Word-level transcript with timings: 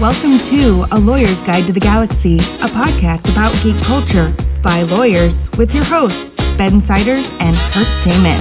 Welcome 0.00 0.38
to 0.38 0.84
A 0.90 0.98
Lawyer's 0.98 1.40
Guide 1.40 1.68
to 1.68 1.72
the 1.72 1.78
Galaxy, 1.78 2.34
a 2.38 2.66
podcast 2.66 3.30
about 3.30 3.54
geek 3.62 3.80
culture 3.84 4.34
by 4.60 4.82
lawyers 4.82 5.48
with 5.56 5.72
your 5.72 5.84
hosts, 5.84 6.32
Ben 6.58 6.80
Siders 6.80 7.30
and 7.38 7.54
Kirk 7.72 7.86
Damman. 8.02 8.40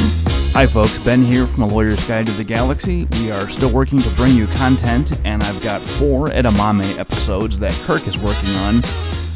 Hi, 0.54 0.66
folks. 0.66 0.98
Ben 1.04 1.24
here 1.24 1.46
from 1.46 1.64
A 1.64 1.68
Lawyer's 1.68 2.06
Guide 2.08 2.26
to 2.26 2.32
the 2.32 2.44
Galaxy. 2.44 3.08
We 3.20 3.30
are 3.30 3.48
still 3.50 3.70
working 3.70 4.00
to 4.00 4.10
bring 4.16 4.36
you 4.36 4.48
content, 4.48 5.22
and 5.26 5.44
I've 5.44 5.62
got 5.62 5.84
four 5.84 6.26
Edamame 6.30 6.98
episodes 6.98 7.60
that 7.60 7.72
Kirk 7.84 8.08
is 8.08 8.18
working 8.18 8.56
on. 8.56 8.82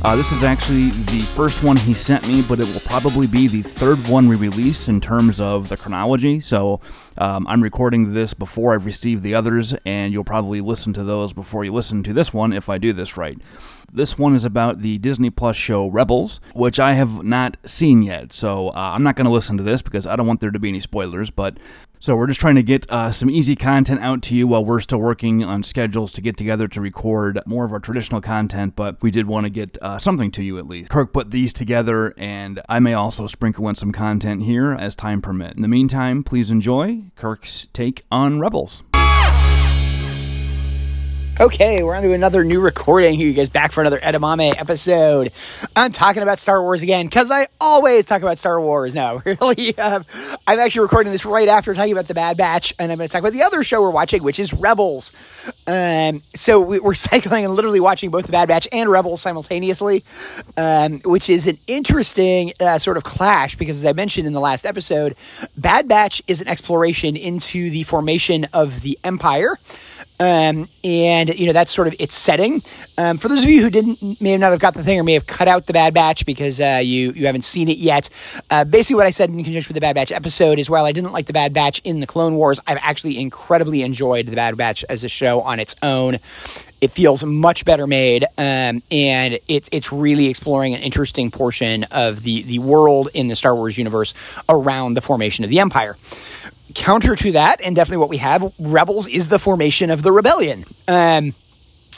Uh, 0.03 0.15
this 0.15 0.31
is 0.31 0.43
actually 0.43 0.91
the 0.91 1.19
first 1.19 1.63
one 1.63 1.75
he 1.75 1.93
sent 1.93 2.27
me, 2.27 2.41
but 2.43 2.59
it 2.59 2.67
will 2.71 2.79
probably 2.81 3.25
be 3.25 3.47
the 3.47 3.63
third 3.63 3.97
one 4.07 4.27
we 4.27 4.35
release 4.35 4.87
in 4.87 5.01
terms 5.01 5.41
of 5.41 5.69
the 5.69 5.75
chronology. 5.75 6.39
So 6.39 6.79
um, 7.17 7.47
I'm 7.47 7.63
recording 7.63 8.13
this 8.13 8.33
before 8.33 8.73
I've 8.75 8.85
received 8.85 9.23
the 9.23 9.33
others, 9.33 9.73
and 9.85 10.13
you'll 10.13 10.23
probably 10.23 10.61
listen 10.61 10.93
to 10.93 11.03
those 11.03 11.33
before 11.33 11.65
you 11.65 11.73
listen 11.73 12.03
to 12.03 12.13
this 12.13 12.31
one 12.31 12.53
if 12.53 12.69
I 12.69 12.77
do 12.77 12.93
this 12.93 13.17
right. 13.17 13.37
This 13.91 14.17
one 14.17 14.35
is 14.35 14.45
about 14.45 14.81
the 14.81 14.97
Disney 14.97 15.29
Plus 15.29 15.55
show 15.55 15.87
Rebels, 15.87 16.41
which 16.53 16.79
I 16.79 16.93
have 16.93 17.23
not 17.23 17.57
seen 17.65 18.03
yet. 18.03 18.33
So 18.33 18.69
uh, 18.69 18.73
I'm 18.75 19.01
not 19.01 19.15
going 19.15 19.25
to 19.25 19.31
listen 19.31 19.57
to 19.57 19.63
this 19.63 19.81
because 19.81 20.05
I 20.05 20.15
don't 20.15 20.27
want 20.27 20.41
there 20.41 20.51
to 20.51 20.59
be 20.59 20.69
any 20.69 20.81
spoilers. 20.81 21.31
But 21.31 21.57
so 21.99 22.15
we're 22.15 22.27
just 22.27 22.39
trying 22.39 22.55
to 22.55 22.63
get 22.63 22.89
uh, 22.89 23.11
some 23.11 23.29
easy 23.29 23.55
content 23.55 24.01
out 24.01 24.21
to 24.23 24.35
you 24.35 24.47
while 24.47 24.63
we're 24.63 24.79
still 24.79 24.99
working 24.99 25.43
on 25.43 25.63
schedules 25.63 26.11
to 26.13 26.21
get 26.21 26.37
together 26.37 26.67
to 26.67 26.81
record 26.81 27.39
more 27.45 27.65
of 27.65 27.71
our 27.71 27.79
traditional 27.79 28.21
content. 28.21 28.75
But 28.75 29.01
we 29.01 29.11
did 29.11 29.27
want 29.27 29.45
to 29.45 29.49
get 29.49 29.77
uh, 29.81 29.99
something 29.99 30.31
to 30.31 30.43
you 30.43 30.57
at 30.57 30.67
least. 30.67 30.91
Kirk 30.91 31.13
put 31.13 31.31
these 31.31 31.53
together, 31.53 32.13
and 32.17 32.61
I 32.69 32.79
may 32.79 32.93
also 32.93 33.27
sprinkle 33.27 33.67
in 33.69 33.75
some 33.75 33.91
content 33.91 34.43
here 34.43 34.71
as 34.73 34.95
time 34.95 35.21
permit. 35.21 35.55
In 35.55 35.61
the 35.61 35.67
meantime, 35.67 36.23
please 36.23 36.51
enjoy 36.51 37.03
Kirk's 37.15 37.67
take 37.73 38.05
on 38.11 38.39
Rebels. 38.39 38.83
Okay, 41.39 41.83
we're 41.83 41.93
on 41.93 42.01
to 42.01 42.13
another 42.13 42.43
new 42.43 42.59
recording 42.59 43.13
here. 43.13 43.27
You 43.27 43.33
guys 43.33 43.47
back 43.47 43.71
for 43.71 43.81
another 43.81 43.99
Edamame 43.99 44.59
episode. 44.59 45.31
I'm 45.75 45.91
talking 45.91 46.23
about 46.23 46.39
Star 46.39 46.63
Wars 46.63 46.81
again 46.81 47.05
because 47.05 47.29
I 47.29 47.47
always 47.61 48.05
talk 48.05 48.23
about 48.23 48.39
Star 48.39 48.59
Wars 48.59 48.95
now. 48.95 49.21
Really, 49.27 49.77
um, 49.77 50.03
I'm 50.47 50.57
actually 50.57 50.83
recording 50.83 51.11
this 51.11 51.25
right 51.25 51.47
after 51.47 51.73
talking 51.75 51.91
about 51.91 52.07
the 52.07 52.13
Bad 52.15 52.37
Batch, 52.37 52.73
and 52.79 52.91
I'm 52.91 52.97
going 52.97 53.07
to 53.07 53.11
talk 53.11 53.19
about 53.19 53.33
the 53.33 53.43
other 53.43 53.63
show 53.63 53.81
we're 53.81 53.91
watching, 53.91 54.23
which 54.23 54.39
is 54.39 54.51
Rebels. 54.51 55.11
Um, 55.67 56.23
so 56.33 56.61
we, 56.61 56.79
are 56.79 56.93
cycling 56.95 57.45
and 57.45 57.53
literally 57.53 57.79
watching 57.79 58.09
both 58.09 58.25
the 58.25 58.31
Bad 58.31 58.47
Batch 58.47 58.67
and 58.71 58.89
Rebels 58.89 59.21
simultaneously, 59.21 60.03
um, 60.55 61.01
which 61.01 61.29
is 61.29 61.45
an 61.45 61.59
interesting 61.67 62.53
uh, 62.59 62.79
sort 62.79 62.97
of 62.97 63.03
clash 63.03 63.55
because, 63.57 63.77
as 63.77 63.85
I 63.85 63.93
mentioned 63.93 64.25
in 64.25 64.33
the 64.33 64.39
last 64.39 64.65
episode, 64.65 65.15
Bad 65.55 65.87
Batch 65.87 66.23
is 66.25 66.41
an 66.41 66.47
exploration 66.47 67.15
into 67.15 67.69
the 67.69 67.83
formation 67.83 68.47
of 68.53 68.81
the 68.81 68.97
Empire. 69.03 69.59
Um, 70.19 70.67
and 70.83 71.37
you 71.37 71.45
know 71.45 71.53
that's 71.53 71.71
sort 71.71 71.87
of 71.87 71.95
its 71.99 72.15
setting. 72.15 72.61
Um, 72.97 73.19
for 73.19 73.27
those 73.27 73.43
of 73.43 73.49
you 73.49 73.61
who 73.61 73.69
didn't 73.69 74.19
may 74.19 74.35
not 74.37 74.49
have 74.49 74.59
got 74.59 74.73
the 74.73 74.83
thing 74.83 74.99
or 74.99 75.03
may 75.03 75.13
have 75.13 75.27
cut 75.27 75.47
out 75.47 75.67
the 75.67 75.73
Bad 75.73 75.93
Batch 75.93 76.25
because 76.25 76.59
uh, 76.59 76.79
you 76.83 77.11
you 77.11 77.27
haven't 77.27 77.45
seen 77.45 77.69
it 77.69 77.77
yet. 77.77 78.09
Uh, 78.49 78.65
basically, 78.65 78.95
what 78.95 79.05
I 79.05 79.11
said 79.11 79.29
in 79.29 79.43
conjunction 79.43 79.69
with 79.69 79.75
the 79.75 79.81
Bad 79.81 79.93
Batch 79.93 80.11
episode 80.11 80.57
is 80.57 80.69
while 80.71 80.85
I 80.85 80.91
didn't 80.91 81.11
like 81.11 81.27
the 81.27 81.33
Bad 81.33 81.53
Batch 81.53 81.81
in 81.83 81.99
the 81.99 82.07
Clone 82.07 82.35
Wars, 82.35 82.59
I've 82.65 82.79
actually 82.81 83.19
incredibly 83.19 83.83
enjoyed 83.83 84.25
the 84.25 84.35
Bad 84.35 84.57
Batch 84.57 84.83
as 84.89 85.03
a 85.03 85.09
show 85.09 85.41
on 85.41 85.59
its 85.59 85.75
own. 85.83 86.15
It 86.79 86.91
feels 86.91 87.23
much 87.23 87.65
better 87.65 87.87
made, 87.87 88.23
um, 88.37 88.83
and 88.91 89.39
it, 89.47 89.69
it's 89.71 89.91
really 89.91 90.27
exploring 90.27 90.75
an 90.75 90.81
interesting 90.81 91.29
portion 91.31 91.85
of 91.91 92.23
the 92.23 92.41
the 92.41 92.59
world 92.59 93.09
in 93.13 93.27
the 93.27 93.35
Star 93.35 93.55
Wars 93.55 93.77
universe 93.77 94.13
around 94.49 94.95
the 94.95 95.01
formation 95.01 95.43
of 95.43 95.49
the 95.49 95.59
Empire 95.59 95.95
counter 96.77 97.15
to 97.15 97.31
that, 97.33 97.59
and 97.61 97.75
definitely 97.75 97.97
what 97.97 98.09
we 98.09 98.17
have, 98.17 98.53
Rebels 98.59 99.07
is 99.07 99.27
the 99.27 99.39
formation 99.39 99.89
of 99.89 100.03
the 100.03 100.11
rebellion. 100.11 100.63
Um, 100.87 101.33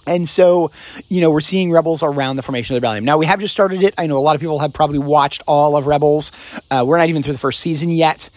and 0.08 0.28
so, 0.28 0.72
you 1.10 1.22
know, 1.22 1.30
we're 1.30 1.42
seeing 1.42 1.72
Rebels 1.72 2.02
around 2.02 2.38
the 2.38 2.42
formation 2.42 2.74
of 2.74 2.82
the 2.82 2.86
rebellion. 2.88 3.04
Now, 3.04 3.18
we 3.18 3.28
have 3.28 3.40
just 3.40 3.54
started 3.54 3.84
it. 3.84 3.94
I 3.98 4.08
know 4.08 4.18
a 4.18 4.20
lot 4.20 4.36
of 4.36 4.42
people 4.42 4.58
have 4.60 4.74
probably 4.74 4.98
watched 4.98 5.44
all 5.46 5.76
of 5.76 5.86
Rebels. 5.86 6.32
Uh, 6.72 6.84
we're 6.88 6.98
not 6.98 7.10
even 7.10 7.22
through 7.22 7.34
the 7.34 7.40
first 7.40 7.60
season 7.60 7.90
yet. 7.92 8.30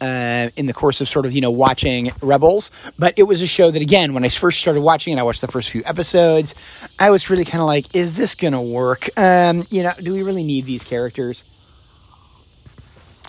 Uh, 0.00 0.48
in 0.56 0.64
the 0.64 0.72
course 0.72 1.02
of 1.02 1.10
sort 1.10 1.26
of 1.26 1.32
you 1.32 1.42
know 1.42 1.50
watching 1.50 2.10
Rebels, 2.22 2.70
but 2.98 3.12
it 3.18 3.24
was 3.24 3.42
a 3.42 3.46
show 3.46 3.70
that 3.70 3.82
again 3.82 4.14
when 4.14 4.24
I 4.24 4.30
first 4.30 4.58
started 4.58 4.80
watching 4.80 5.12
and 5.12 5.20
I 5.20 5.24
watched 5.24 5.42
the 5.42 5.46
first 5.46 5.68
few 5.68 5.82
episodes, 5.84 6.54
I 6.98 7.10
was 7.10 7.28
really 7.28 7.44
kind 7.44 7.60
of 7.60 7.66
like, 7.66 7.94
is 7.94 8.14
this 8.14 8.34
gonna 8.34 8.62
work? 8.62 9.10
Um, 9.18 9.62
you 9.68 9.82
know, 9.82 9.92
do 10.02 10.14
we 10.14 10.22
really 10.22 10.42
need 10.42 10.64
these 10.64 10.84
characters? 10.84 11.44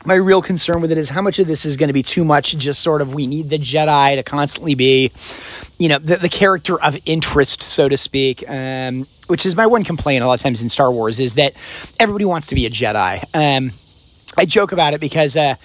My 0.06 0.16
real 0.16 0.42
concern 0.42 0.82
with 0.82 0.92
it 0.92 0.98
is 0.98 1.10
how 1.10 1.22
much 1.22 1.40
of 1.40 1.48
this 1.48 1.66
is 1.66 1.78
going 1.78 1.88
to 1.88 1.94
be 1.94 2.04
too 2.04 2.26
much 2.26 2.58
just 2.58 2.82
sort 2.82 3.02
of 3.02 3.14
we 3.14 3.28
need 3.28 3.50
the 3.50 3.58
jedi 3.58 4.16
to 4.16 4.24
constantly 4.24 4.76
be 4.76 5.12
you 5.78 5.90
know 5.90 5.98
the, 6.00 6.18
the 6.18 6.30
character 6.30 6.82
of 6.82 6.98
interest 7.06 7.62
so 7.62 7.88
to 7.88 7.98
speak 7.98 8.44
um, 8.50 9.06
which 9.28 9.46
is 9.46 9.56
my 9.56 9.68
one 9.68 9.84
complaint 9.84 10.24
a 10.24 10.28
lot 10.28 10.34
of 10.34 10.42
times 10.42 10.62
in 10.62 10.70
star 10.70 10.92
wars 10.92 11.20
is 11.20 11.36
that 11.36 11.54
everybody 12.00 12.26
wants 12.26 12.48
to 12.48 12.56
be 12.56 12.66
a 12.66 12.70
jedi. 12.70 13.24
Um, 13.34 13.72
i 14.38 14.46
joke 14.46 14.72
about 14.72 14.94
it 14.94 15.02
because 15.02 15.36
uh, 15.36 15.56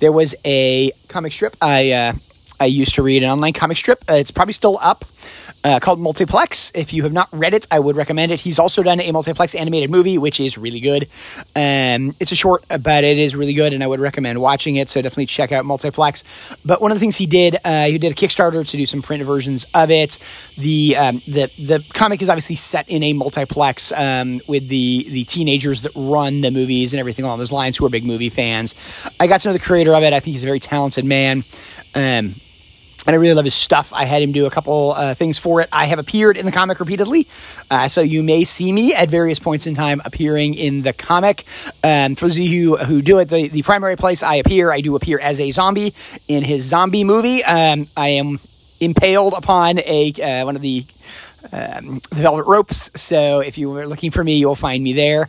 there 0.00 0.12
was 0.12 0.34
a 0.44 0.92
comic 1.08 1.32
strip 1.32 1.56
i 1.60 1.92
uh, 1.92 2.12
i 2.60 2.66
used 2.66 2.94
to 2.94 3.02
read 3.02 3.22
an 3.22 3.30
online 3.30 3.52
comic 3.52 3.76
strip. 3.76 4.02
Uh, 4.08 4.14
it's 4.14 4.30
probably 4.30 4.54
still 4.54 4.78
up 4.80 5.04
uh, 5.66 5.80
called 5.80 5.98
Multiplex. 5.98 6.70
If 6.76 6.92
you 6.92 7.02
have 7.02 7.12
not 7.12 7.28
read 7.32 7.52
it, 7.52 7.66
I 7.72 7.80
would 7.80 7.96
recommend 7.96 8.30
it. 8.30 8.38
He's 8.40 8.58
also 8.58 8.84
done 8.84 9.00
a 9.00 9.10
Multiplex 9.10 9.52
animated 9.56 9.90
movie, 9.90 10.16
which 10.16 10.38
is 10.38 10.56
really 10.56 10.78
good. 10.78 11.08
Um, 11.56 12.14
it's 12.20 12.30
a 12.30 12.36
short, 12.36 12.64
but 12.68 13.02
it 13.02 13.18
is 13.18 13.34
really 13.34 13.54
good, 13.54 13.72
and 13.72 13.82
I 13.82 13.88
would 13.88 13.98
recommend 13.98 14.40
watching 14.40 14.76
it. 14.76 14.88
So 14.88 15.02
definitely 15.02 15.26
check 15.26 15.50
out 15.50 15.64
Multiplex. 15.64 16.22
But 16.64 16.80
one 16.80 16.92
of 16.92 16.96
the 16.96 17.00
things 17.00 17.16
he 17.16 17.26
did, 17.26 17.56
uh, 17.64 17.86
he 17.86 17.98
did 17.98 18.12
a 18.12 18.14
Kickstarter 18.14 18.64
to 18.64 18.76
do 18.76 18.86
some 18.86 19.02
print 19.02 19.24
versions 19.24 19.66
of 19.74 19.90
it. 19.90 20.18
The 20.56 20.96
um, 20.96 21.20
the 21.26 21.50
the 21.58 21.84
comic 21.94 22.22
is 22.22 22.28
obviously 22.28 22.56
set 22.56 22.88
in 22.88 23.02
a 23.02 23.12
multiplex 23.12 23.90
um, 23.90 24.40
with 24.46 24.68
the 24.68 25.06
the 25.10 25.24
teenagers 25.24 25.82
that 25.82 25.92
run 25.96 26.42
the 26.42 26.52
movies 26.52 26.92
and 26.92 27.00
everything 27.00 27.24
along 27.24 27.40
those 27.40 27.52
lines, 27.52 27.76
who 27.76 27.86
are 27.86 27.88
big 27.88 28.04
movie 28.04 28.30
fans. 28.30 28.74
I 29.18 29.26
got 29.26 29.40
to 29.40 29.48
know 29.48 29.52
the 29.52 29.58
creator 29.58 29.94
of 29.94 30.04
it. 30.04 30.12
I 30.12 30.20
think 30.20 30.34
he's 30.34 30.44
a 30.44 30.46
very 30.46 30.60
talented 30.60 31.04
man. 31.04 31.42
Um, 31.96 32.36
and 33.06 33.14
I 33.14 33.18
really 33.18 33.34
love 33.34 33.44
his 33.44 33.54
stuff. 33.54 33.92
I 33.92 34.04
had 34.04 34.22
him 34.22 34.32
do 34.32 34.46
a 34.46 34.50
couple 34.50 34.92
uh, 34.92 35.14
things 35.14 35.38
for 35.38 35.60
it. 35.60 35.68
I 35.72 35.86
have 35.86 35.98
appeared 35.98 36.36
in 36.36 36.46
the 36.46 36.52
comic 36.52 36.80
repeatedly, 36.80 37.28
uh, 37.70 37.88
so 37.88 38.00
you 38.00 38.22
may 38.22 38.44
see 38.44 38.72
me 38.72 38.94
at 38.94 39.08
various 39.08 39.38
points 39.38 39.66
in 39.66 39.74
time 39.74 40.02
appearing 40.04 40.54
in 40.54 40.82
the 40.82 40.92
comic. 40.92 41.44
Um, 41.84 42.16
for 42.16 42.26
those 42.26 42.36
of 42.36 42.42
you 42.42 42.76
who, 42.76 43.02
do 43.02 43.18
it, 43.18 43.28
the, 43.28 43.48
the 43.48 43.62
primary 43.62 43.96
place 43.96 44.22
I 44.22 44.36
appear, 44.36 44.72
I 44.72 44.80
do 44.80 44.96
appear 44.96 45.20
as 45.20 45.38
a 45.38 45.50
zombie 45.50 45.94
in 46.28 46.42
his 46.42 46.64
zombie 46.64 47.04
movie. 47.04 47.44
Um, 47.44 47.86
I 47.96 48.08
am 48.08 48.40
impaled 48.80 49.34
upon 49.34 49.78
a 49.78 50.12
uh, 50.22 50.44
one 50.44 50.56
of 50.56 50.62
the 50.62 50.84
um, 51.52 52.00
the 52.10 52.22
Velvet 52.22 52.44
Ropes. 52.44 52.90
So 52.94 53.40
if 53.40 53.58
you 53.58 53.70
were 53.70 53.86
looking 53.86 54.10
for 54.10 54.22
me, 54.22 54.38
you'll 54.38 54.56
find 54.56 54.82
me 54.82 54.92
there. 54.92 55.28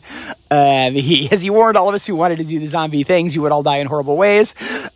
Um, 0.49 0.93
he, 0.93 1.27
as 1.31 1.41
he 1.41 1.49
warned 1.49 1.77
all 1.77 1.89
of 1.89 1.95
us 1.95 2.05
who 2.05 2.15
wanted 2.15 2.37
to 2.37 2.43
do 2.43 2.59
the 2.59 2.67
zombie 2.67 3.03
things, 3.03 3.35
you 3.35 3.41
would 3.41 3.51
all 3.51 3.63
die 3.63 3.77
in 3.77 3.87
horrible 3.87 4.17
ways. 4.17 4.55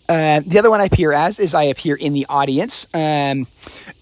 Uh, 0.09 0.41
the 0.45 0.59
other 0.59 0.69
one 0.69 0.81
I 0.81 0.85
appear 0.85 1.11
as 1.13 1.39
is 1.39 1.53
I 1.53 1.63
appear 1.63 1.95
in 1.95 2.13
the 2.13 2.25
audience. 2.29 2.87
Um, 2.93 3.45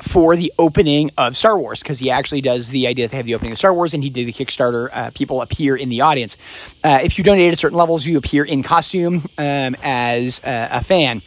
for 0.01 0.35
the 0.35 0.51
opening 0.57 1.11
of 1.17 1.35
Star 1.35 1.57
Wars, 1.57 1.81
because 1.81 1.99
he 1.99 2.09
actually 2.09 2.41
does 2.41 2.69
the 2.69 2.87
idea 2.87 3.05
that 3.05 3.11
they 3.11 3.17
have 3.17 3.25
the 3.25 3.35
opening 3.35 3.51
of 3.51 3.57
Star 3.57 3.73
Wars, 3.73 3.93
and 3.93 4.03
he 4.03 4.09
did 4.09 4.27
the 4.27 4.33
Kickstarter. 4.33 4.89
Uh, 4.93 5.11
people 5.13 5.41
appear 5.41 5.75
in 5.75 5.89
the 5.89 6.01
audience. 6.01 6.37
Uh, 6.83 6.99
if 7.03 7.17
you 7.17 7.23
donate 7.23 7.51
at 7.51 7.59
certain 7.59 7.77
levels, 7.77 8.05
you 8.05 8.17
appear 8.17 8.45
in 8.45 8.63
costume 8.63 9.27
um, 9.37 9.75
as 9.83 10.41
uh, 10.43 10.69
a 10.71 10.83
fan. 10.83 11.21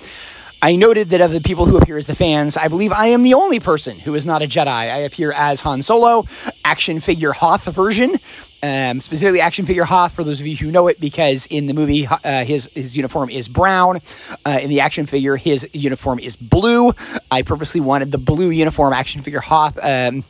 I 0.64 0.76
noted 0.76 1.10
that 1.10 1.20
of 1.20 1.32
the 1.32 1.40
people 1.40 1.66
who 1.66 1.76
appear 1.76 1.96
as 1.96 2.06
the 2.06 2.14
fans, 2.14 2.56
I 2.56 2.68
believe 2.68 2.92
I 2.92 3.08
am 3.08 3.24
the 3.24 3.34
only 3.34 3.58
person 3.58 3.98
who 3.98 4.14
is 4.14 4.24
not 4.24 4.42
a 4.42 4.46
Jedi. 4.46 4.68
I 4.68 4.98
appear 4.98 5.32
as 5.32 5.60
Han 5.62 5.82
Solo, 5.82 6.24
action 6.64 7.00
figure 7.00 7.32
Hoth 7.32 7.64
version, 7.64 8.16
um, 8.62 9.00
specifically 9.00 9.40
action 9.40 9.66
figure 9.66 9.84
Hoth. 9.84 10.12
For 10.12 10.22
those 10.22 10.40
of 10.40 10.46
you 10.46 10.56
who 10.56 10.70
know 10.70 10.86
it, 10.86 11.00
because 11.00 11.46
in 11.46 11.66
the 11.66 11.74
movie 11.74 12.06
uh, 12.06 12.44
his 12.44 12.70
his 12.74 12.96
uniform 12.96 13.28
is 13.28 13.48
brown, 13.48 13.98
uh, 14.46 14.60
in 14.62 14.70
the 14.70 14.78
action 14.78 15.04
figure 15.06 15.34
his 15.36 15.68
uniform 15.72 16.20
is 16.20 16.36
blue. 16.36 16.92
I 17.28 17.42
purposely 17.42 17.80
wanted 17.80 18.12
the 18.12 18.18
blue 18.18 18.50
uniform 18.50 18.92
action 18.92 19.20
figure 19.22 19.40
Hoth. 19.40 19.80
Um, 19.82 20.22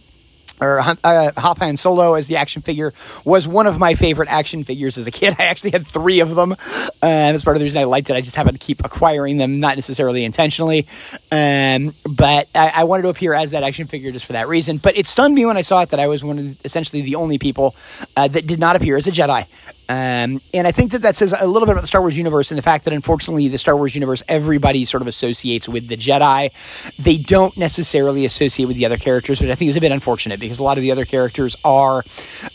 or 0.62 0.80
uh, 0.80 1.32
Hoth 1.36 1.58
Han 1.58 1.76
Solo 1.76 2.14
as 2.14 2.28
the 2.28 2.36
action 2.36 2.62
figure 2.62 2.94
was 3.24 3.48
one 3.48 3.66
of 3.66 3.78
my 3.78 3.94
favorite 3.94 4.28
action 4.28 4.64
figures 4.64 4.96
as 4.96 5.06
a 5.06 5.10
kid. 5.10 5.34
I 5.38 5.44
actually 5.44 5.70
had 5.72 5.86
three 5.86 6.20
of 6.20 6.34
them. 6.34 6.52
Uh, 6.52 6.56
that's 7.02 7.44
part 7.44 7.56
of 7.56 7.60
the 7.60 7.64
reason 7.64 7.80
I 7.80 7.84
liked 7.84 8.08
it. 8.10 8.14
I 8.14 8.20
just 8.20 8.36
happened 8.36 8.60
to 8.60 8.64
keep 8.64 8.84
acquiring 8.84 9.38
them, 9.38 9.60
not 9.60 9.76
necessarily 9.76 10.24
intentionally. 10.24 10.86
Um, 11.30 11.92
but 12.16 12.48
I, 12.54 12.72
I, 12.76 12.84
wanted 12.84 13.02
to 13.02 13.08
appear 13.08 13.34
as 13.34 13.50
that 13.50 13.62
action 13.62 13.86
figure 13.86 14.12
just 14.12 14.24
for 14.24 14.34
that 14.34 14.48
reason. 14.48 14.76
But 14.76 14.96
it 14.96 15.08
stunned 15.08 15.34
me 15.34 15.44
when 15.46 15.56
I 15.56 15.62
saw 15.62 15.82
it 15.82 15.90
that 15.90 16.00
I 16.00 16.06
was 16.06 16.22
one 16.22 16.38
of 16.38 16.64
essentially 16.64 17.02
the 17.02 17.16
only 17.16 17.38
people 17.38 17.74
uh, 18.16 18.28
that 18.28 18.46
did 18.46 18.60
not 18.60 18.76
appear 18.76 18.96
as 18.96 19.06
a 19.06 19.10
Jedi. 19.10 19.46
Um, 19.88 20.40
and 20.54 20.66
I 20.66 20.70
think 20.72 20.92
that 20.92 21.02
that 21.02 21.16
says 21.16 21.34
a 21.38 21.46
little 21.46 21.66
bit 21.66 21.72
about 21.72 21.82
the 21.82 21.88
Star 21.88 22.00
Wars 22.00 22.16
universe 22.16 22.50
and 22.50 22.58
the 22.58 22.62
fact 22.62 22.84
that 22.84 22.94
unfortunately 22.94 23.48
the 23.48 23.58
Star 23.58 23.76
Wars 23.76 23.94
universe 23.94 24.22
everybody 24.28 24.84
sort 24.84 25.02
of 25.02 25.08
associates 25.08 25.68
with 25.68 25.88
the 25.88 25.96
Jedi. 25.96 26.50
They 26.96 27.16
don't 27.18 27.56
necessarily 27.56 28.24
associate 28.24 28.66
with 28.66 28.76
the 28.76 28.86
other 28.86 28.96
characters, 28.96 29.40
which 29.40 29.50
I 29.50 29.54
think 29.54 29.68
is 29.68 29.76
a 29.76 29.80
bit 29.80 29.92
unfortunate 29.92 30.40
because 30.40 30.58
a 30.58 30.62
lot 30.62 30.78
of 30.78 30.82
the 30.82 30.92
other 30.92 31.04
characters 31.04 31.56
are 31.64 32.04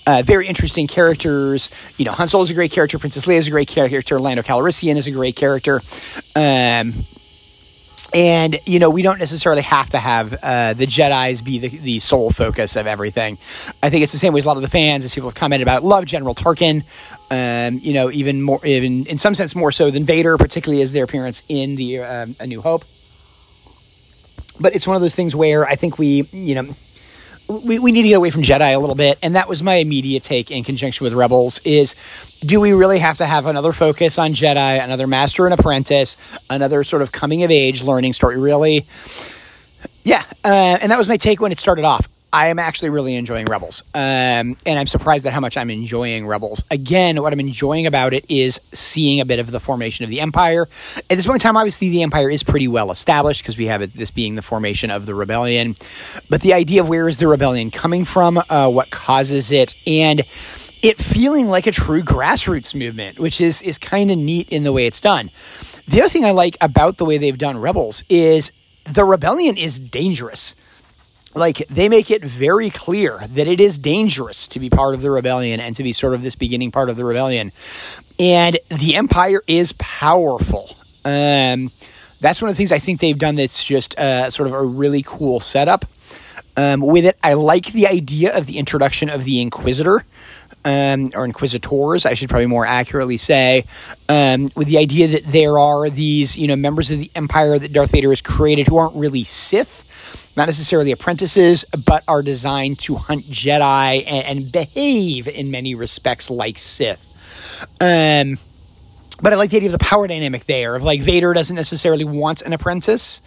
uh, 0.07 0.23
very 0.25 0.47
interesting 0.47 0.87
characters. 0.87 1.69
You 1.97 2.05
know, 2.05 2.13
Han 2.13 2.29
Solo 2.29 2.43
is 2.43 2.49
a 2.49 2.53
great 2.53 2.71
character, 2.71 2.97
Princess 2.97 3.25
Leia 3.25 3.37
is 3.37 3.47
a 3.47 3.51
great 3.51 3.67
character, 3.67 4.19
Lando 4.19 4.41
Calrissian 4.41 4.95
is 4.95 5.07
a 5.07 5.11
great 5.11 5.35
character. 5.35 5.81
Um, 6.35 6.93
and 8.13 8.59
you 8.65 8.79
know 8.79 8.89
we 8.89 9.01
don't 9.01 9.19
necessarily 9.19 9.61
have 9.61 9.89
to 9.89 9.97
have 9.97 10.33
uh, 10.41 10.73
the 10.73 10.87
Jedi's 10.87 11.41
be 11.41 11.59
the, 11.59 11.69
the 11.69 11.99
sole 11.99 12.31
focus 12.31 12.75
of 12.75 12.87
everything. 12.87 13.37
I 13.83 13.89
think 13.89 14.03
it's 14.03 14.11
the 14.11 14.17
same 14.17 14.33
way 14.33 14.39
as 14.39 14.45
a 14.45 14.47
lot 14.47 14.57
of 14.57 14.63
the 14.63 14.69
fans, 14.69 15.05
as 15.05 15.13
people 15.13 15.29
have 15.29 15.35
commented 15.35 15.67
about, 15.67 15.83
love 15.83 16.05
General 16.05 16.33
Tarkin. 16.33 16.83
Um, 17.29 17.79
you 17.81 17.93
know, 17.93 18.09
even 18.09 18.41
more, 18.41 18.65
even 18.65 19.05
in 19.05 19.17
some 19.17 19.35
sense 19.35 19.53
more 19.53 19.73
so 19.73 19.91
than 19.91 20.05
Vader, 20.05 20.37
particularly 20.37 20.81
as 20.81 20.93
their 20.93 21.03
appearance 21.03 21.43
in 21.49 21.75
the 21.75 21.99
um, 21.99 22.35
A 22.39 22.47
New 22.47 22.61
Hope. 22.61 22.83
But 24.61 24.75
it's 24.75 24.87
one 24.87 24.95
of 24.95 25.01
those 25.01 25.13
things 25.13 25.35
where 25.35 25.65
I 25.65 25.75
think 25.75 25.99
we, 25.99 26.21
you 26.31 26.55
know, 26.55 26.75
we, 27.47 27.79
we 27.79 27.91
need 27.91 28.03
to 28.03 28.07
get 28.09 28.15
away 28.15 28.29
from 28.29 28.43
Jedi 28.43 28.73
a 28.73 28.79
little 28.79 28.95
bit, 28.95 29.19
and 29.21 29.35
that 29.35 29.47
was 29.47 29.63
my 29.63 29.75
immediate 29.75 30.23
take 30.23 30.51
in 30.51 30.63
conjunction 30.63 31.03
with 31.03 31.13
Rebels. 31.13 31.59
Is 31.65 31.95
do 32.45 32.59
we 32.59 32.71
really 32.73 32.99
have 32.99 33.17
to 33.17 33.25
have 33.25 33.45
another 33.45 33.73
focus 33.73 34.17
on 34.17 34.31
Jedi, 34.31 34.83
another 34.83 35.07
Master 35.07 35.45
and 35.45 35.53
Apprentice, 35.53 36.17
another 36.49 36.83
sort 36.83 37.01
of 37.01 37.11
coming 37.11 37.43
of 37.43 37.51
age 37.51 37.83
learning 37.83 38.13
story? 38.13 38.37
Really, 38.37 38.85
yeah. 40.03 40.23
Uh, 40.43 40.77
and 40.81 40.91
that 40.91 40.97
was 40.97 41.07
my 41.07 41.17
take 41.17 41.39
when 41.39 41.51
it 41.51 41.59
started 41.59 41.85
off. 41.85 42.07
I 42.33 42.47
am 42.47 42.59
actually 42.59 42.89
really 42.89 43.15
enjoying 43.15 43.45
Rebels. 43.45 43.83
Um, 43.93 44.57
and 44.65 44.79
I'm 44.79 44.87
surprised 44.87 45.25
at 45.25 45.33
how 45.33 45.39
much 45.39 45.55
I'm 45.55 45.69
enjoying 45.69 46.27
Rebels. 46.27 46.63
Again, 46.69 47.21
what 47.21 47.31
I'm 47.31 47.39
enjoying 47.39 47.85
about 47.85 48.13
it 48.13 48.25
is 48.29 48.59
seeing 48.73 49.21
a 49.21 49.25
bit 49.25 49.39
of 49.39 49.51
the 49.51 49.59
formation 49.59 50.03
of 50.03 50.09
the 50.09 50.19
Empire. 50.19 50.63
At 50.63 51.15
this 51.15 51.25
point 51.25 51.41
in 51.41 51.47
time, 51.47 51.55
obviously, 51.55 51.89
the 51.89 52.03
Empire 52.03 52.29
is 52.29 52.43
pretty 52.43 52.67
well 52.67 52.91
established 52.91 53.43
because 53.43 53.57
we 53.57 53.67
have 53.67 53.81
it, 53.81 53.93
this 53.93 54.11
being 54.11 54.35
the 54.35 54.41
formation 54.41 54.91
of 54.91 55.05
the 55.05 55.15
rebellion. 55.15 55.75
But 56.29 56.41
the 56.41 56.53
idea 56.53 56.81
of 56.81 56.89
where 56.89 57.07
is 57.07 57.17
the 57.17 57.27
rebellion 57.27 57.71
coming 57.71 58.03
from, 58.03 58.41
uh, 58.49 58.69
what 58.69 58.89
causes 58.91 59.51
it, 59.51 59.75
and 59.87 60.19
it 60.83 60.97
feeling 60.97 61.47
like 61.47 61.65
a 61.65 61.71
true 61.71 62.03
grassroots 62.03 62.75
movement, 62.75 63.19
which 63.19 63.39
is, 63.39 63.61
is 63.61 63.77
kind 63.77 64.11
of 64.11 64.17
neat 64.17 64.49
in 64.49 64.63
the 64.63 64.73
way 64.73 64.85
it's 64.85 65.01
done. 65.01 65.31
The 65.87 66.01
other 66.01 66.09
thing 66.09 66.25
I 66.25 66.31
like 66.31 66.57
about 66.59 66.97
the 66.97 67.05
way 67.05 67.17
they've 67.17 67.37
done 67.37 67.57
Rebels 67.57 68.03
is 68.09 68.51
the 68.83 69.05
rebellion 69.05 69.57
is 69.57 69.79
dangerous 69.79 70.55
like 71.37 71.57
they 71.67 71.89
make 71.89 72.11
it 72.11 72.23
very 72.23 72.69
clear 72.69 73.19
that 73.19 73.47
it 73.47 73.59
is 73.59 73.77
dangerous 73.77 74.47
to 74.49 74.59
be 74.59 74.69
part 74.69 74.93
of 74.95 75.01
the 75.01 75.11
rebellion 75.11 75.59
and 75.59 75.75
to 75.75 75.83
be 75.83 75.93
sort 75.93 76.13
of 76.13 76.23
this 76.23 76.35
beginning 76.35 76.71
part 76.71 76.89
of 76.89 76.97
the 76.97 77.05
rebellion. 77.05 77.51
And 78.19 78.57
the 78.69 78.95
empire 78.95 79.41
is 79.47 79.73
powerful. 79.73 80.75
Um, 81.05 81.69
that's 82.19 82.41
one 82.41 82.49
of 82.49 82.55
the 82.55 82.57
things 82.57 82.71
i 82.71 82.79
think 82.79 82.99
they've 82.99 83.17
done 83.17 83.35
that's 83.35 83.63
just 83.63 83.97
uh, 83.99 84.31
sort 84.31 84.47
of 84.47 84.53
a 84.53 84.63
really 84.63 85.03
cool 85.05 85.39
setup. 85.39 85.85
Um, 86.57 86.81
with 86.81 87.05
it 87.05 87.17
i 87.23 87.33
like 87.33 87.67
the 87.67 87.87
idea 87.87 88.35
of 88.35 88.47
the 88.47 88.57
introduction 88.57 89.09
of 89.09 89.23
the 89.23 89.41
inquisitor 89.41 90.03
um, 90.67 91.11
or 91.15 91.23
inquisitors, 91.23 92.05
I 92.05 92.13
should 92.13 92.29
probably 92.29 92.47
more 92.47 92.65
accurately 92.65 93.15
say, 93.15 93.63
um, 94.09 94.49
with 94.55 94.67
the 94.67 94.77
idea 94.77 95.07
that 95.07 95.23
there 95.23 95.57
are 95.57 95.89
these, 95.89 96.37
you 96.37 96.47
know, 96.47 96.57
members 96.57 96.91
of 96.91 96.99
the 96.99 97.09
empire 97.15 97.57
that 97.57 97.71
Darth 97.71 97.91
Vader 97.91 98.09
has 98.09 98.21
created 98.21 98.67
who 98.67 98.77
aren't 98.77 98.95
really 98.95 99.23
Sith, 99.23 99.86
not 100.37 100.45
necessarily 100.45 100.91
apprentices, 100.91 101.65
but 101.85 102.03
are 102.07 102.21
designed 102.21 102.77
to 102.79 102.95
hunt 102.95 103.23
Jedi 103.23 104.03
and, 104.07 104.39
and 104.39 104.51
behave 104.51 105.27
in 105.27 105.49
many 105.49 105.73
respects 105.73 106.29
like 106.29 106.59
Sith. 106.59 107.03
Um, 107.81 108.37
but 109.19 109.33
I 109.33 109.35
like 109.35 109.49
the 109.49 109.57
idea 109.57 109.69
of 109.69 109.73
the 109.73 109.83
power 109.83 110.05
dynamic 110.05 110.45
there 110.45 110.75
of 110.75 110.83
like 110.83 111.01
Vader 111.01 111.33
doesn't 111.33 111.55
necessarily 111.55 112.05
want 112.05 112.43
an 112.43 112.53
apprentice. 112.53 113.21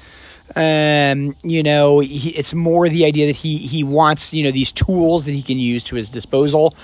Um, 0.57 1.37
you 1.43 1.63
know, 1.63 2.01
he, 2.01 2.31
it's 2.31 2.55
more 2.55 2.89
the 2.89 3.05
idea 3.05 3.27
that 3.27 3.37
he 3.37 3.57
he 3.59 3.85
wants 3.85 4.35
you 4.35 4.43
know 4.43 4.51
these 4.51 4.73
tools 4.73 5.25
that 5.27 5.33
he 5.33 5.43
can 5.43 5.59
use 5.59 5.85
to 5.85 5.97
his 5.97 6.11
disposal. 6.11 6.75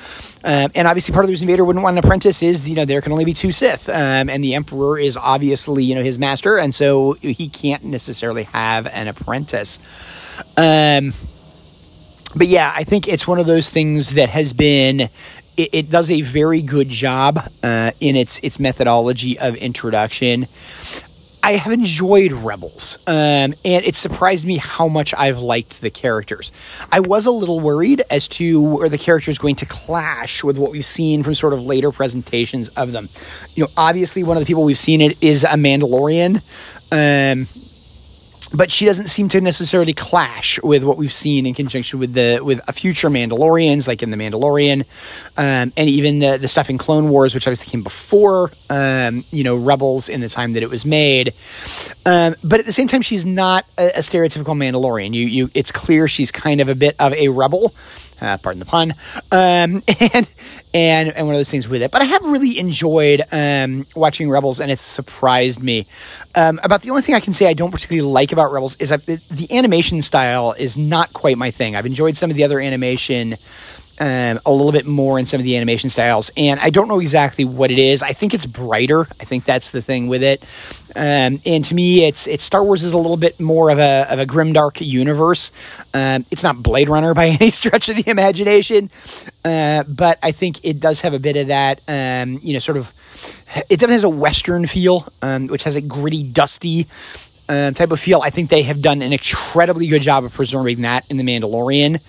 Um, 0.45 0.71
and 0.75 0.87
obviously, 0.87 1.13
part 1.13 1.25
of 1.25 1.29
the 1.29 1.33
reason 1.33 1.49
Vader 1.49 1.65
wouldn't 1.65 1.83
want 1.83 1.99
an 1.99 2.05
apprentice 2.05 2.43
is 2.43 2.69
you 2.69 2.77
know 2.77 2.85
there 2.85 3.01
can 3.01 3.13
only 3.13 3.25
be 3.25 3.33
two 3.33 3.51
Sith, 3.51 3.89
um, 3.89 4.29
and 4.29 4.43
the 4.45 4.55
Emperor 4.55 4.99
is 4.99 5.17
obviously 5.17 5.85
you 5.85 5.95
know 5.95 6.03
his 6.03 6.19
master, 6.19 6.59
and 6.59 6.75
so 6.75 7.15
he 7.15 7.49
can't 7.49 7.85
necessarily 7.85 8.45
have 8.45 8.87
an 8.87 9.09
apprentice. 9.09 9.79
Um, 10.57 11.13
but 12.37 12.47
yeah, 12.47 12.73
I 12.75 12.85
think 12.85 13.09
it's 13.09 13.27
one 13.27 13.39
of 13.39 13.47
those 13.47 13.71
things 13.71 14.11
that 14.15 14.31
has 14.31 14.53
been. 14.53 15.09
It, 15.57 15.71
it 15.73 15.91
does 15.91 16.11
a 16.11 16.21
very 16.21 16.61
good 16.61 16.91
job 16.91 17.41
uh, 17.63 17.93
in 17.99 18.15
its 18.15 18.39
its 18.41 18.61
methodology 18.61 19.39
of 19.39 19.57
introduction. 19.57 20.47
I 21.47 21.53
have 21.53 21.73
enjoyed 21.73 22.33
Rebels, 22.33 22.99
um, 23.07 23.15
and 23.15 23.55
it 23.65 23.95
surprised 23.95 24.45
me 24.45 24.57
how 24.57 24.89
much 24.89 25.15
I've 25.15 25.39
liked 25.39 25.81
the 25.81 25.91
characters. 25.91 26.51
I 26.91 26.99
was 26.99 27.25
a 27.25 27.31
little 27.31 27.61
worried 27.61 28.03
as 28.11 28.27
to 28.31 28.61
where 28.61 28.89
the 28.89 28.99
characters 28.99 29.39
going 29.39 29.55
to 29.57 29.67
clash 29.67 30.43
with 30.43 30.59
what 30.59 30.73
we've 30.73 30.85
seen 30.85 31.23
from 31.23 31.37
sort 31.37 31.53
of 31.53 31.65
later 31.65 31.93
presentations 31.93 32.69
of 32.71 32.91
them. 32.91 33.09
You 33.55 33.63
know, 33.63 33.69
obviously, 33.77 34.25
one 34.25 34.37
of 34.37 34.41
the 34.41 34.47
people 34.47 34.65
we've 34.65 34.77
seen 34.77 35.01
it 35.01 35.23
is 35.23 35.45
a 35.45 35.51
Mandalorian. 35.51 36.43
Um, 36.91 37.47
but 38.55 38.71
she 38.71 38.85
doesn't 38.85 39.09
seem 39.09 39.29
to 39.31 39.41
necessarily 39.41 39.93
clash 39.93 40.61
with 40.63 40.85
what 40.85 40.97
we've 40.97 41.13
seen 41.13 41.47
in 41.47 41.55
conjunction 41.55 41.99
with 41.99 42.15
the 42.15 42.41
with 42.43 42.61
a 42.69 42.73
future 42.73 43.09
Mandalorians, 43.09 43.89
like 43.89 44.03
in 44.03 44.11
the 44.11 44.17
Mandalorian, 44.17 44.83
um, 45.37 45.73
and 45.77 45.89
even 45.89 46.21
the 46.21 46.39
the 46.39 46.49
stuff 46.49 46.71
in 46.71 46.79
Clone 46.79 47.09
Wars, 47.09 47.35
which 47.35 47.47
obviously 47.47 47.71
came 47.71 47.83
before, 47.83 48.51
um, 48.71 49.25
you 49.31 49.45
know, 49.45 49.57
Rebels 49.57 50.09
in 50.09 50.21
the 50.21 50.29
time 50.29 50.53
that 50.53 50.63
it 50.63 50.71
was 50.71 50.85
made. 50.85 51.33
Um, 52.05 52.37
but 52.45 52.61
at 52.61 52.67
the 52.67 52.73
same 52.73 52.89
time, 52.89 53.03
she's 53.03 53.25
not 53.25 53.67
a, 53.79 53.89
a 53.97 54.01
stereotypical 54.01 54.57
Mandalorian. 54.57 55.13
You 55.13 55.27
you, 55.27 55.51
it's 55.55 55.73
clear 55.73 56.09
she's 56.09 56.31
kind 56.31 56.61
of 56.61 56.69
a 56.69 56.75
bit 56.75 56.95
of 56.99 57.13
a 57.15 57.29
rebel. 57.29 57.75
Uh, 58.21 58.39
pardon 58.39 58.61
the 58.61 58.65
pun, 58.65 58.93
um, 59.31 59.83
and 60.15 60.29
and 60.75 61.09
and 61.11 61.27
one 61.27 61.35
of 61.35 61.39
those 61.39 61.51
things 61.51 61.69
with 61.69 61.83
it. 61.83 61.91
But 61.91 62.03
I 62.03 62.05
have 62.07 62.23
really 62.25 62.59
enjoyed 62.59 63.23
um, 63.33 63.87
watching 63.95 64.29
Rebels, 64.29 64.61
and 64.61 64.71
it's 64.71 64.83
surprised 64.83 65.63
me. 65.63 65.87
Um, 66.35 66.61
about 66.63 66.83
the 66.83 66.91
only 66.91 67.03
thing 67.03 67.15
I 67.15 67.21
can 67.21 67.33
say 67.33 67.47
I 67.49 67.55
don't 67.55 67.71
particularly 67.71 68.09
like 68.11 68.33
about 68.33 68.53
Rebels 68.53 68.77
is 68.77 68.91
that 68.91 69.07
the, 69.07 69.17
the 69.31 69.57
animation 69.57 70.03
style 70.03 70.53
is 70.53 70.77
not 70.77 71.13
quite 71.13 71.39
my 71.39 71.51
thing. 71.51 71.77
I've 71.77 71.87
enjoyed 71.87 72.17
some 72.17 72.31
of 72.31 72.37
the 72.37 72.45
other 72.45 72.61
animation 72.61 73.37
um, 73.99 74.39
a 74.45 74.51
little 74.51 74.73
bit 74.73 74.87
more 74.87 75.19
in 75.19 75.27
some 75.27 75.41
of 75.41 75.45
the 75.45 75.57
animation 75.57 75.91
styles, 75.91 76.31
and 76.37 76.61
I 76.61 76.71
don't 76.71 76.89
know 76.89 77.01
exactly 77.01 77.45
what 77.45 77.71
it 77.71 77.79
is. 77.79 78.03
I 78.03 78.13
think 78.13 78.35
it's 78.35 78.47
brighter. 78.47 79.01
I 79.03 79.25
think 79.25 79.45
that's 79.45 79.71
the 79.71 79.81
thing 79.81 80.09
with 80.09 80.23
it. 80.23 80.45
Um, 80.95 81.41
and 81.45 81.65
to 81.65 81.75
me, 81.75 82.05
it's 82.05 82.27
it's 82.27 82.45
Star 82.45 82.65
Wars 82.65 82.85
is 82.85 82.93
a 82.93 82.99
little 82.99 83.17
bit 83.17 83.39
more 83.39 83.71
of 83.71 83.79
a 83.79 84.07
of 84.11 84.19
a 84.19 84.27
grimdark 84.27 84.85
universe. 84.87 85.51
Um, 85.95 86.25
it's 86.31 86.43
not 86.43 86.63
Blade 86.63 86.89
Runner 86.89 87.15
by 87.15 87.27
any 87.41 87.51
stretch 87.51 87.89
of 87.89 87.97
the 87.97 88.09
imagination, 88.09 88.91
uh, 89.45 89.85
but 89.89 90.19
I 90.23 90.33
think 90.33 90.65
it 90.65 90.81
does 90.81 91.01
have 91.01 91.15
a 91.15 91.19
bit 91.19 91.37
of 91.37 91.49
that. 91.49 91.81
Um, 91.89 92.39
you 92.43 92.53
know, 92.53 92.59
sort 92.59 92.79
of. 92.79 92.93
It 93.57 93.81
definitely 93.81 93.95
has 93.95 94.05
a 94.05 94.09
western 94.11 94.67
feel, 94.67 95.11
um, 95.23 95.47
which 95.47 95.65
has 95.65 95.77
a 95.77 95.81
gritty, 95.81 96.23
dusty. 96.23 96.87
Uh, 97.49 97.71
type 97.71 97.93
of 97.93 98.01
feel. 98.01 98.21
I 98.23 98.31
think 98.31 98.51
they 98.51 98.63
have 98.63 98.83
done 98.83 99.03
an 99.03 99.13
incredibly 99.13 99.87
good 99.87 100.03
job 100.03 100.25
of 100.25 100.33
preserving 100.33 100.83
that 100.83 101.09
in 101.09 101.17
The 101.17 101.23
Mandalorian. 101.23 102.03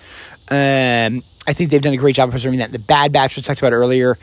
Um, 0.50 1.22
I 1.46 1.52
think 1.52 1.70
they've 1.70 1.82
done 1.82 1.94
a 1.94 1.98
great 1.98 2.16
job 2.16 2.28
of 2.28 2.32
preserving 2.32 2.58
that. 2.58 2.72
The 2.72 2.78
Bad 2.78 3.12
Batch 3.12 3.36
we 3.36 3.42
talked 3.42 3.60
about 3.60 3.72
earlier. 3.72 4.18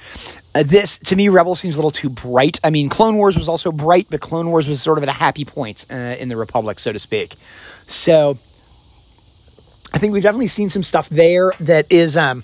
Uh, 0.54 0.64
this 0.64 0.98
to 1.00 1.16
me, 1.16 1.28
Rebel 1.28 1.56
seems 1.56 1.76
a 1.76 1.78
little 1.78 1.92
too 1.92 2.10
bright. 2.10 2.60
I 2.64 2.70
mean, 2.70 2.88
Clone 2.88 3.18
Wars 3.18 3.36
was 3.36 3.50
also 3.50 3.72
bright, 3.72 4.08
but 4.10 4.22
Clone 4.22 4.50
Wars 4.50 4.68
was 4.68 4.82
sort 4.82 4.98
of 4.98 5.04
at 5.04 5.10
a 5.10 5.14
happy 5.14 5.44
point 5.44 5.86
uh, 5.92 5.96
in 5.96 6.30
the 6.30 6.38
Republic, 6.38 6.80
so 6.80 6.92
to 6.92 7.00
speak. 7.00 7.36
So, 7.88 8.38
I 9.94 9.98
think 9.98 10.14
we've 10.14 10.24
definitely 10.24 10.48
seen 10.48 10.70
some 10.70 10.84
stuff 10.84 11.10
there 11.10 11.52
that 11.60 11.92
is 11.92 12.16
um, 12.16 12.44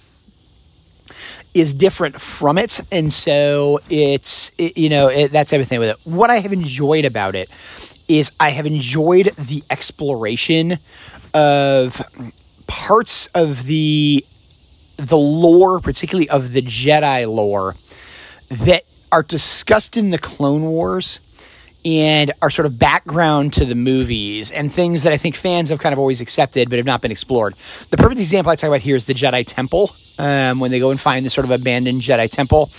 is 1.53 1.74
different 1.74 2.20
from 2.20 2.58
it, 2.58 2.82
and 2.91 3.12
so 3.13 3.79
it's 3.89 4.51
it, 4.58 4.77
you 4.77 4.89
know 4.89 5.08
it, 5.08 5.32
that 5.32 5.48
type 5.48 5.62
of 5.62 5.67
thing 5.67 5.79
with 5.79 5.89
it. 5.89 5.98
What 6.03 6.29
I 6.29 6.39
have 6.39 6.53
enjoyed 6.53 7.06
about 7.06 7.36
it 7.36 7.50
is 8.10 8.32
I 8.39 8.50
have 8.50 8.65
enjoyed 8.65 9.27
the 9.38 9.63
exploration 9.70 10.79
of 11.34 12.01
parts 12.72 13.28
of 13.36 13.66
the 13.66 14.24
the 14.96 15.18
lore, 15.18 15.82
particularly 15.82 16.30
of 16.30 16.54
the 16.54 16.62
Jedi 16.62 17.28
lore, 17.28 17.75
that 18.50 18.84
are 19.12 19.24
discussed 19.24 19.98
in 19.98 20.12
the 20.12 20.18
Clone 20.18 20.63
Wars 20.63 21.20
and 21.84 22.32
are 22.42 22.50
sort 22.50 22.66
of 22.66 22.78
background 22.78 23.54
to 23.54 23.66
the 23.66 23.76
movies 23.76 24.52
and 24.52 24.72
things 24.72 25.04
that 25.04 25.14
I 25.14 25.18
think 25.18 25.36
fans 25.36 25.70
have 25.70 25.80
kind 25.80 25.94
of 25.94 26.00
always 26.00 26.22
accepted 26.22 26.70
but 26.70 26.78
have 26.78 26.86
not 26.86 27.02
been 27.02 27.12
explored. 27.12 27.56
The 27.90 27.98
perfect 27.98 28.20
example 28.20 28.52
I 28.52 28.56
talk 28.56 28.68
about 28.68 28.82
here 28.82 28.96
is 28.96 29.06
the 29.06 29.14
Jedi 29.14 29.46
Temple. 29.46 29.92
Um, 30.20 30.60
when 30.60 30.70
they 30.70 30.80
go 30.80 30.92
and 30.92 31.00
find 31.00 31.26
this 31.26 31.34
sort 31.34 31.46
of 31.46 31.52
abandoned 31.52 32.02
Jedi 32.02 32.30
temple, 32.30 32.70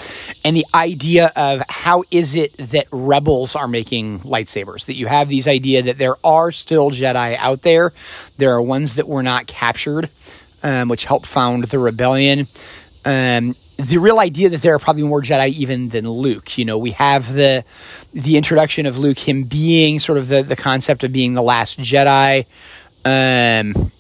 and 0.45 0.55
the 0.55 0.67
idea 0.75 1.33
of 1.35 1.63
how 1.69 2.05
is 2.11 2.37
it 2.37 2.57
that 2.59 2.87
rebels 2.93 3.57
are 3.57 3.67
making 3.67 4.21
lightsabers? 4.21 4.87
That 4.87 4.95
you 4.95 5.07
have 5.07 5.29
these 5.29 5.49
idea 5.49 5.83
that 5.83 5.99
there 5.99 6.15
are 6.23 6.53
still 6.53 6.91
Jedi 6.91 7.37
out 7.39 7.63
there, 7.63 7.95
there 8.37 8.53
are 8.53 8.63
ones 8.63 8.95
that 8.95 9.09
were 9.09 9.25
not 9.25 9.49
captured, 9.49 10.09
um, 10.63 10.89
which 10.89 11.05
helped 11.07 11.27
found 11.27 11.65
the 11.65 11.81
rebellion. 11.81 12.47
Um, 13.05 13.57
the 13.83 13.99
real 13.99 14.19
idea 14.19 14.49
that 14.49 14.63
there 14.63 14.75
are 14.75 14.79
probably 14.79 15.03
more 15.03 15.23
Jedi 15.23 15.49
even 15.51 15.89
than 15.89 16.09
Luke. 16.09 16.57
You 16.57 16.65
know, 16.65 16.79
we 16.79 16.93
have 16.93 17.33
the 17.33 17.65
the 18.13 18.37
introduction 18.37 18.87
of 18.87 18.99
Luke, 18.99 19.19
him 19.19 19.45
being 19.45 19.99
sort 19.99 20.19
of 20.19 20.29
the, 20.29 20.43
the 20.43 20.57
concept 20.57 21.05
of 21.05 21.13
being 21.13 21.35
the 21.35 21.43
last 21.43 21.79
Jedi. 21.79 22.47
Um, 23.05 23.91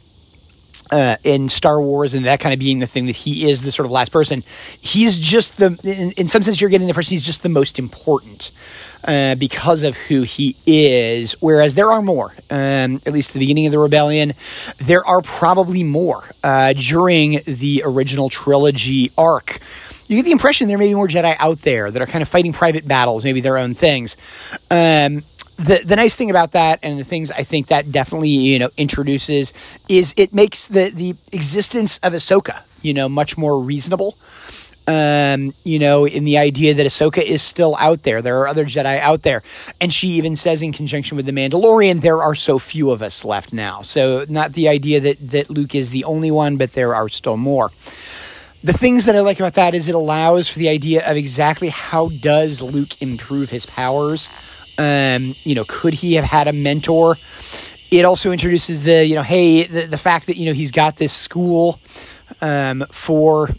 uh, 0.93 1.17
in 1.25 1.49
Star 1.49 1.81
Wars 1.81 2.13
and 2.13 2.27
that 2.27 2.39
kind 2.39 2.53
of 2.53 2.61
being 2.61 2.79
the 2.79 2.87
thing 2.87 3.07
that 3.07 3.17
he 3.17 3.49
is 3.49 3.63
the 3.63 3.73
sort 3.73 3.87
of 3.87 3.91
last 3.91 4.13
person. 4.13 4.43
He's 4.79 5.19
just 5.19 5.57
the, 5.57 5.79
in, 5.83 6.13
in 6.13 6.29
some 6.29 6.43
sense, 6.43 6.61
you're 6.61 6.69
getting 6.69 6.87
the 6.87 6.93
person 6.93 7.13
he's 7.13 7.23
just 7.23 7.43
the 7.43 7.49
most 7.49 7.79
important 7.79 8.51
uh, 9.05 9.35
because 9.35 9.83
of 9.83 9.97
who 9.97 10.23
he 10.23 10.57
is. 10.67 11.35
Whereas 11.41 11.75
there 11.75 11.91
are 11.91 12.03
more, 12.03 12.35
um, 12.51 13.01
at 13.07 13.13
least 13.13 13.33
the 13.33 13.39
beginning 13.39 13.67
of 13.67 13.73
the 13.73 13.79
rebellion, 13.79 14.33
there 14.79 15.05
are 15.07 15.23
probably 15.23 15.83
more 15.83 16.23
uh, 16.43 16.73
during 16.73 17.41
the 17.47 17.83
original 17.85 18.29
trilogy 18.29 19.11
arc. 19.17 19.59
You 20.07 20.17
get 20.17 20.25
the 20.25 20.33
impression 20.33 20.69
there 20.69 20.79
may 20.79 20.89
be 20.89 20.95
more 20.95 21.09
Jedi 21.09 21.37
out 21.39 21.59
there 21.59 21.91
that 21.91 22.03
are 22.03 22.07
kind 22.07 22.23
of 22.23 22.29
fighting 22.29 22.53
private 22.53 22.87
battles, 22.87 23.25
maybe 23.25 23.41
their 23.41 23.57
own 23.57 23.75
things. 23.75 24.17
Um, 24.71 25.23
the 25.57 25.81
the 25.85 25.97
nice 25.97 26.17
thing 26.17 26.31
about 26.31 26.53
that 26.53 26.81
and 26.83 26.99
the 26.99 27.05
things 27.05 27.31
I 27.31 27.45
think 27.45 27.69
that 27.69 27.93
definitely 27.93 28.31
you 28.31 28.59
know 28.59 28.71
introduces 28.77 29.53
is 29.89 30.15
it 30.17 30.35
makes 30.35 30.67
the 30.67 30.91
the 30.91 31.15
existence 31.33 31.99
of 31.99 32.13
Ahsoka 32.15 32.63
you 32.83 32.93
know 32.93 33.09
much 33.09 33.39
more 33.39 33.61
reasonable. 33.61 34.17
Um, 34.89 35.53
you 35.63 35.79
know, 35.79 36.07
in 36.07 36.25
the 36.25 36.39
idea 36.39 36.75
that 36.75 36.85
Ahsoka 36.85 37.23
is 37.23 37.41
still 37.41 37.77
out 37.77 38.03
there. 38.03 38.21
There 38.21 38.41
are 38.41 38.49
other 38.49 38.65
Jedi 38.65 38.99
out 38.99 39.23
there. 39.23 39.43
And 39.81 39.93
she 39.93 40.09
even 40.09 40.35
says 40.35 40.61
in 40.61 40.73
conjunction 40.73 41.17
with 41.17 41.25
the 41.25 41.33
Mandalorian, 41.33 42.01
there 42.01 42.21
are 42.21 42.35
so 42.35 42.59
few 42.59 42.91
of 42.91 43.01
us 43.01 43.25
left 43.25 43.53
now. 43.53 43.83
So 43.83 44.27
not 44.29 44.55
the 44.55 44.69
idea 44.69 44.99
that, 44.99 45.31
that 45.31 45.51
Luke 45.51 45.77
is 45.77 45.91
the 45.91 46.03
only 46.03 46.33
one, 46.33 46.57
but 46.57 46.73
there 46.73 46.97
are 46.97 47.09
still 47.09 47.37
more. 47.37 47.69
The 48.65 48.73
things 48.73 49.05
that 49.05 49.15
I 49.15 49.21
like 49.21 49.39
about 49.39 49.55
that 49.55 49.73
is 49.73 49.89
it 49.89 49.95
allows 49.95 50.49
for 50.49 50.59
the 50.59 50.69
idea 50.69 51.09
of 51.09 51.17
exactly 51.17 51.69
how 51.69 52.09
does 52.09 52.61
Luke 52.61 53.01
improve 53.01 53.51
his 53.51 53.67
powers 53.67 54.29
um, 54.79 55.35
you 55.45 55.55
know, 55.55 55.65
could 55.67 55.95
he 55.95 56.15
have 56.15 56.25
had 56.25 56.49
a 56.49 56.53
mentor? 56.53 57.19
It 57.91 58.05
also 58.05 58.33
introduces 58.33 58.85
the, 58.85 59.05
you 59.05 59.15
know, 59.15 59.23
hey, 59.23 59.65
the, 59.65 59.87
the 59.87 59.99
fact 59.99 60.27
that, 60.27 60.37
you 60.37 60.47
know, 60.47 60.55
he's 60.55 60.71
got 60.71 60.97
this 60.97 61.13
school 61.13 61.79
um, 62.41 62.85
for 62.91 63.51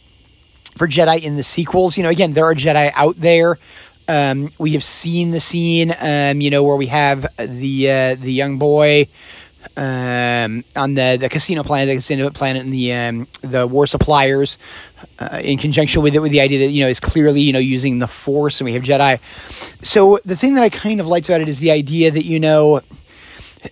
for 0.75 0.87
Jedi 0.87 1.21
in 1.21 1.35
the 1.35 1.43
sequels. 1.43 1.97
You 1.97 2.03
know, 2.03 2.09
again, 2.09 2.33
there 2.33 2.45
are 2.45 2.55
Jedi 2.55 2.91
out 2.95 3.15
there. 3.17 3.57
Um, 4.07 4.49
we 4.59 4.71
have 4.71 4.83
seen 4.83 5.31
the 5.31 5.39
scene, 5.39 5.93
um, 5.99 6.41
you 6.41 6.49
know, 6.49 6.63
where 6.63 6.75
we 6.75 6.87
have 6.87 7.25
the 7.37 7.89
uh, 7.89 8.15
the 8.15 8.33
young 8.33 8.57
boy 8.57 9.07
um, 9.77 10.63
on 10.75 10.93
the, 10.93 11.17
the 11.19 11.29
casino 11.29 11.63
planet, 11.63 11.87
the 11.87 11.95
casino 11.95 12.29
planet, 12.29 12.63
and 12.63 12.73
the 12.73 12.93
um, 12.93 13.27
the 13.41 13.65
war 13.65 13.87
suppliers, 13.87 14.57
uh, 15.19 15.39
in 15.43 15.57
conjunction 15.57 16.01
with 16.01 16.15
it, 16.15 16.19
with 16.19 16.31
the 16.31 16.41
idea 16.41 16.59
that 16.59 16.71
you 16.71 16.83
know 16.83 16.89
is 16.89 16.99
clearly 16.99 17.41
you 17.41 17.53
know 17.53 17.59
using 17.59 17.99
the 17.99 18.07
Force, 18.07 18.59
and 18.59 18.65
we 18.65 18.73
have 18.73 18.83
Jedi. 18.83 19.19
So 19.83 20.19
the 20.25 20.35
thing 20.35 20.55
that 20.55 20.63
I 20.63 20.69
kind 20.69 20.99
of 20.99 21.07
liked 21.07 21.27
about 21.27 21.41
it 21.41 21.47
is 21.47 21.59
the 21.59 21.71
idea 21.71 22.11
that 22.11 22.25
you 22.25 22.39
know 22.39 22.81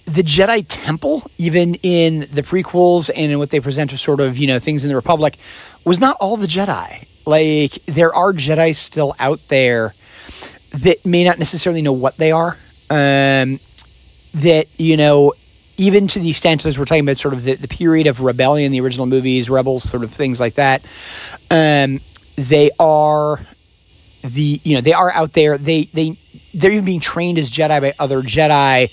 the 0.06 0.24
Jedi 0.24 0.66
Temple, 0.68 1.30
even 1.38 1.76
in 1.84 2.22
the 2.32 2.42
prequels 2.42 3.10
and 3.14 3.32
in 3.32 3.40
what 3.40 3.50
they 3.50 3.60
present 3.60 3.94
as 3.94 4.02
sort 4.02 4.20
of 4.20 4.38
you 4.38 4.48
know 4.48 4.60
things 4.60 4.84
in 4.84 4.90
the 4.90 4.96
Republic, 4.96 5.38
was 5.86 6.00
not 6.00 6.18
all 6.20 6.38
the 6.38 6.48
Jedi. 6.48 7.08
Like 7.26 7.74
there 7.86 8.14
are 8.14 8.34
Jedi 8.34 8.76
still 8.76 9.16
out 9.20 9.40
there 9.48 9.94
that 10.74 11.06
may 11.06 11.24
not 11.24 11.40
necessarily 11.40 11.82
know 11.82 11.94
what 11.94 12.18
they 12.18 12.32
are. 12.32 12.58
Um, 12.90 13.60
that 14.34 14.68
you 14.78 14.98
know 14.98 15.34
even 15.78 16.08
to 16.08 16.20
the 16.20 16.30
extent 16.30 16.66
as 16.66 16.78
we're 16.78 16.86
talking 16.86 17.04
about 17.04 17.18
sort 17.18 17.34
of 17.34 17.44
the, 17.44 17.56
the 17.56 17.68
period 17.68 18.08
of 18.08 18.22
rebellion, 18.22 18.72
the 18.72 18.82
original 18.82 19.06
movies, 19.06 19.50
rebels, 19.50 19.84
sort 19.84 20.04
of 20.04 20.12
things 20.12 20.40
like 20.40 20.54
that, 20.56 20.84
um, 21.50 22.00
they 22.36 22.70
are 22.80 23.40
the 24.24 24.60
you 24.64 24.76
know 24.76 24.82
they 24.82 24.94
are 24.94 25.12
out 25.12 25.34
there. 25.34 25.58
They 25.58 25.84
they 25.86 26.16
they're 26.54 26.72
even 26.72 26.86
being 26.86 27.00
trained 27.00 27.38
as 27.38 27.50
Jedi 27.52 27.82
by 27.82 27.94
other 27.98 28.22
Jedi. 28.22 28.92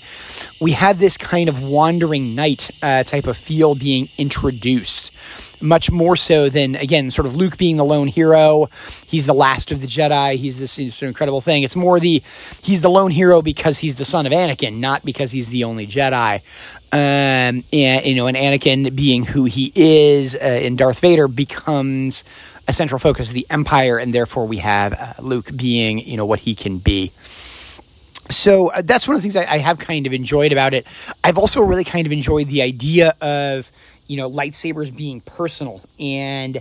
We 0.61 0.71
have 0.71 0.99
this 0.99 1.17
kind 1.17 1.49
of 1.49 1.61
wandering 1.61 2.35
knight 2.35 2.71
uh, 2.81 3.03
type 3.03 3.27
of 3.27 3.37
feel 3.37 3.75
being 3.75 4.09
introduced 4.17 5.13
much 5.61 5.91
more 5.91 6.15
so 6.15 6.49
than 6.49 6.75
again 6.75 7.11
sort 7.11 7.25
of 7.25 7.35
Luke 7.35 7.57
being 7.57 7.77
the 7.77 7.85
lone 7.85 8.07
hero. 8.07 8.67
He's 9.05 9.25
the 9.25 9.33
last 9.33 9.71
of 9.71 9.81
the 9.81 9.87
Jedi. 9.87 10.35
He's 10.35 10.57
this 10.57 11.01
incredible 11.01 11.41
thing. 11.41 11.63
It's 11.63 11.75
more 11.75 11.99
the 11.99 12.21
he's 12.61 12.81
the 12.81 12.89
lone 12.89 13.11
hero 13.11 13.41
because 13.41 13.79
he's 13.79 13.95
the 13.95 14.05
son 14.05 14.25
of 14.25 14.31
Anakin, 14.31 14.79
not 14.79 15.03
because 15.05 15.31
he's 15.31 15.49
the 15.49 15.63
only 15.63 15.87
Jedi. 15.87 16.41
Um, 16.91 17.63
and 17.71 18.05
you 18.05 18.15
know, 18.15 18.27
and 18.27 18.37
Anakin 18.37 18.95
being 18.95 19.23
who 19.23 19.45
he 19.45 19.71
is 19.75 20.35
uh, 20.35 20.59
in 20.61 20.75
Darth 20.75 20.99
Vader 20.99 21.27
becomes 21.27 22.23
a 22.67 22.73
central 22.73 22.99
focus 22.99 23.29
of 23.29 23.33
the 23.33 23.47
Empire, 23.49 23.97
and 23.97 24.13
therefore 24.13 24.45
we 24.45 24.57
have 24.57 24.93
uh, 24.93 25.13
Luke 25.19 25.49
being 25.55 25.99
you 25.99 26.17
know 26.17 26.25
what 26.25 26.39
he 26.39 26.55
can 26.55 26.77
be 26.77 27.11
so 28.29 28.71
uh, 28.71 28.81
that's 28.83 29.07
one 29.07 29.15
of 29.15 29.21
the 29.21 29.29
things 29.29 29.35
I, 29.35 29.53
I, 29.53 29.57
have 29.57 29.79
kind 29.79 30.05
of 30.05 30.13
enjoyed 30.13 30.51
about 30.51 30.73
it. 30.73 30.85
I've 31.23 31.37
also 31.37 31.61
really 31.61 31.83
kind 31.83 32.05
of 32.05 32.13
enjoyed 32.13 32.47
the 32.47 32.61
idea 32.61 33.13
of 33.21 33.71
you 34.09 34.17
know, 34.17 34.29
lightsabers 34.29 34.93
being 34.95 35.21
personal. 35.21 35.81
And 35.99 36.57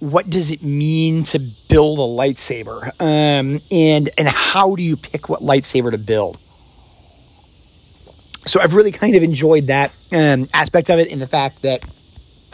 what 0.00 0.28
does 0.28 0.50
it 0.50 0.62
mean 0.62 1.22
to 1.24 1.38
build 1.70 1.98
a 1.98 2.02
lightsaber? 2.02 2.84
Um, 3.00 3.60
and 3.70 4.10
and 4.18 4.28
how 4.28 4.74
do 4.74 4.82
you 4.82 4.96
pick 4.96 5.30
what 5.30 5.40
lightsaber 5.40 5.92
to 5.92 5.98
build? 5.98 6.36
So 8.44 8.60
i've 8.60 8.74
really 8.74 8.90
kind 8.90 9.14
of 9.14 9.22
enjoyed 9.22 9.68
that 9.68 9.96
um, 10.12 10.48
aspect 10.52 10.90
of 10.90 10.98
it 10.98 11.06
in 11.06 11.20
the 11.20 11.28
fact 11.28 11.62
that 11.62 11.84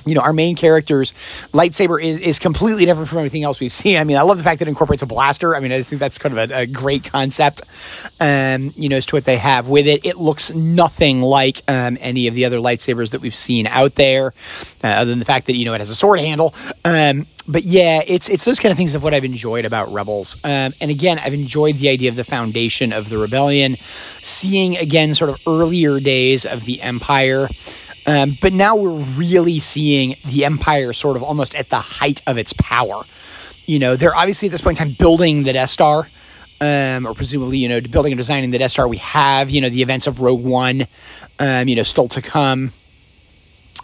you 0.07 0.14
know, 0.14 0.21
our 0.21 0.33
main 0.33 0.57
character's 0.57 1.12
lightsaber 1.52 2.02
is, 2.02 2.21
is 2.21 2.38
completely 2.38 2.85
different 2.85 3.09
from 3.09 3.19
everything 3.19 3.43
else 3.43 3.61
we've 3.61 3.73
seen. 3.73 3.99
I 3.99 4.05
mean, 4.05 4.17
I 4.17 4.23
love 4.23 4.38
the 4.38 4.45
fact 4.45 4.61
that 4.61 4.69
it 4.69 4.71
incorporates 4.71 5.02
a 5.02 5.07
blaster. 5.07 5.55
I 5.55 5.61
mean, 5.61 5.73
I 5.73 5.76
just 5.76 5.90
think 5.90 6.00
that's 6.00 6.19
kind 6.19 6.38
of 6.38 6.50
a, 6.50 6.61
a 6.61 6.67
great 6.67 7.05
concept, 7.05 7.62
um, 8.21 8.73
you 8.76 8.88
know, 8.88 8.97
as 8.97 9.07
to 9.07 9.17
what 9.17 9.25
they 9.25 9.37
have 9.37 9.69
with 9.69 9.87
it. 9.87 10.05
It 10.05 10.17
looks 10.17 10.52
nothing 10.55 11.21
like 11.23 11.62
um, 11.69 11.99
any 12.00 12.26
of 12.26 12.35
the 12.35 12.45
other 12.45 12.59
lightsabers 12.59 13.11
that 13.11 13.21
we've 13.21 13.37
seen 13.37 13.67
out 13.67 13.95
there, 13.95 14.33
uh, 14.83 14.88
other 14.88 15.11
than 15.11 15.19
the 15.19 15.25
fact 15.25 15.47
that, 15.47 15.57
you 15.57 15.64
know, 15.64 15.75
it 15.75 15.78
has 15.81 15.90
a 15.90 15.95
sword 15.95 16.21
handle. 16.21 16.55
Um, 16.85 17.26
but 17.49 17.64
yeah, 17.64 18.02
it's 18.07 18.28
it's 18.28 18.45
those 18.45 18.61
kind 18.61 18.71
of 18.73 18.76
things 18.76 18.95
of 18.95 19.02
what 19.02 19.14
I've 19.14 19.25
enjoyed 19.25 19.64
about 19.64 19.90
Rebels. 19.90 20.37
Um, 20.45 20.75
and 20.83 20.90
again, 20.90 21.19
I've 21.19 21.33
enjoyed 21.33 21.76
the 21.76 21.88
idea 21.88 22.11
of 22.11 22.17
the 22.17 22.25
foundation 22.25 22.93
of 22.93 23.09
the 23.09 23.17
rebellion, 23.17 23.76
seeing 23.76 24.76
again 24.76 25.14
sort 25.14 25.31
of 25.31 25.40
earlier 25.47 25.99
days 25.99 26.45
of 26.45 26.67
the 26.67 26.83
Empire. 26.83 27.49
Um, 28.08 28.38
but 28.40 28.54
now 28.54 28.74
we're 28.74 29.04
really 29.16 29.58
seeing 29.58 30.16
the 30.24 30.46
Empire 30.46 30.94
sort 30.94 31.18
of 31.18 31.22
almost 31.22 31.54
at 31.54 31.68
the 31.68 31.76
height 31.76 32.22
of 32.26 32.38
its 32.38 32.54
power. 32.54 33.02
You 33.66 33.78
know, 33.78 33.96
they're 33.96 34.16
obviously 34.16 34.48
at 34.48 34.52
this 34.52 34.62
point 34.62 34.80
in 34.80 34.86
time 34.86 34.96
building 34.98 35.42
the 35.42 35.52
Death 35.52 35.68
Star, 35.68 36.08
um, 36.58 37.06
or 37.06 37.12
presumably, 37.12 37.58
you 37.58 37.68
know, 37.68 37.82
building 37.82 38.12
and 38.12 38.16
designing 38.16 38.50
the 38.50 38.56
Death 38.56 38.70
Star. 38.70 38.88
We 38.88 38.96
have, 38.96 39.50
you 39.50 39.60
know, 39.60 39.68
the 39.68 39.82
events 39.82 40.06
of 40.06 40.20
Rogue 40.20 40.42
One, 40.42 40.86
um, 41.38 41.68
you 41.68 41.76
know, 41.76 41.82
still 41.82 42.08
to 42.08 42.22
come. 42.22 42.72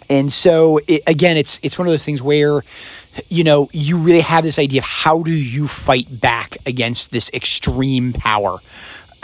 And 0.09 0.33
so, 0.33 0.79
it, 0.87 1.03
again, 1.05 1.37
it's 1.37 1.59
it's 1.61 1.77
one 1.77 1.87
of 1.87 1.93
those 1.93 2.03
things 2.03 2.19
where, 2.19 2.61
you 3.29 3.43
know, 3.43 3.69
you 3.73 3.99
really 3.99 4.21
have 4.21 4.43
this 4.43 4.57
idea 4.57 4.81
of 4.81 4.85
how 4.85 5.21
do 5.21 5.31
you 5.31 5.67
fight 5.67 6.07
back 6.19 6.57
against 6.65 7.11
this 7.11 7.29
extreme 7.31 8.11
power 8.11 8.57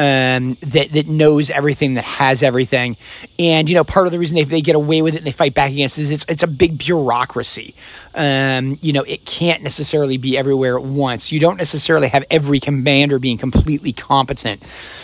um, 0.02 0.56
that 0.62 0.90
that 0.94 1.08
knows 1.08 1.52
everything, 1.52 1.94
that 1.94 2.04
has 2.04 2.42
everything, 2.42 2.98
and 3.38 3.70
you 3.70 3.76
know 3.76 3.84
part 3.84 4.08
of 4.08 4.12
the 4.12 4.18
reason 4.18 4.34
they, 4.34 4.44
they 4.44 4.62
get 4.62 4.76
away 4.76 5.04
with 5.04 5.14
it 5.14 5.18
and 5.20 5.28
they 5.28 5.32
fight 5.32 5.54
back 5.54 5.70
against 5.70 6.00
it 6.00 6.02
is 6.02 6.10
it's 6.10 6.26
it's 6.28 6.42
a 6.42 6.48
big 6.48 6.80
bureaucracy. 6.80 7.76
Um, 8.16 8.80
you 8.82 8.94
know, 8.94 9.04
it 9.04 9.26
can't 9.26 9.62
necessarily 9.62 10.18
be 10.18 10.40
everywhere 10.40 10.76
at 10.76 10.84
once. 10.84 11.32
You 11.32 11.40
don't 11.40 11.58
necessarily 11.58 12.08
have 12.08 12.26
every 12.32 12.60
commander 12.60 13.20
being 13.20 13.38
completely 13.38 13.94
competent. 13.94 14.64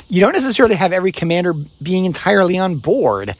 You 0.09 0.19
don't 0.19 0.33
necessarily 0.33 0.75
have 0.75 0.91
every 0.91 1.11
commander 1.11 1.53
being 1.81 2.05
entirely 2.05 2.57
on 2.57 2.77
board. 2.77 3.35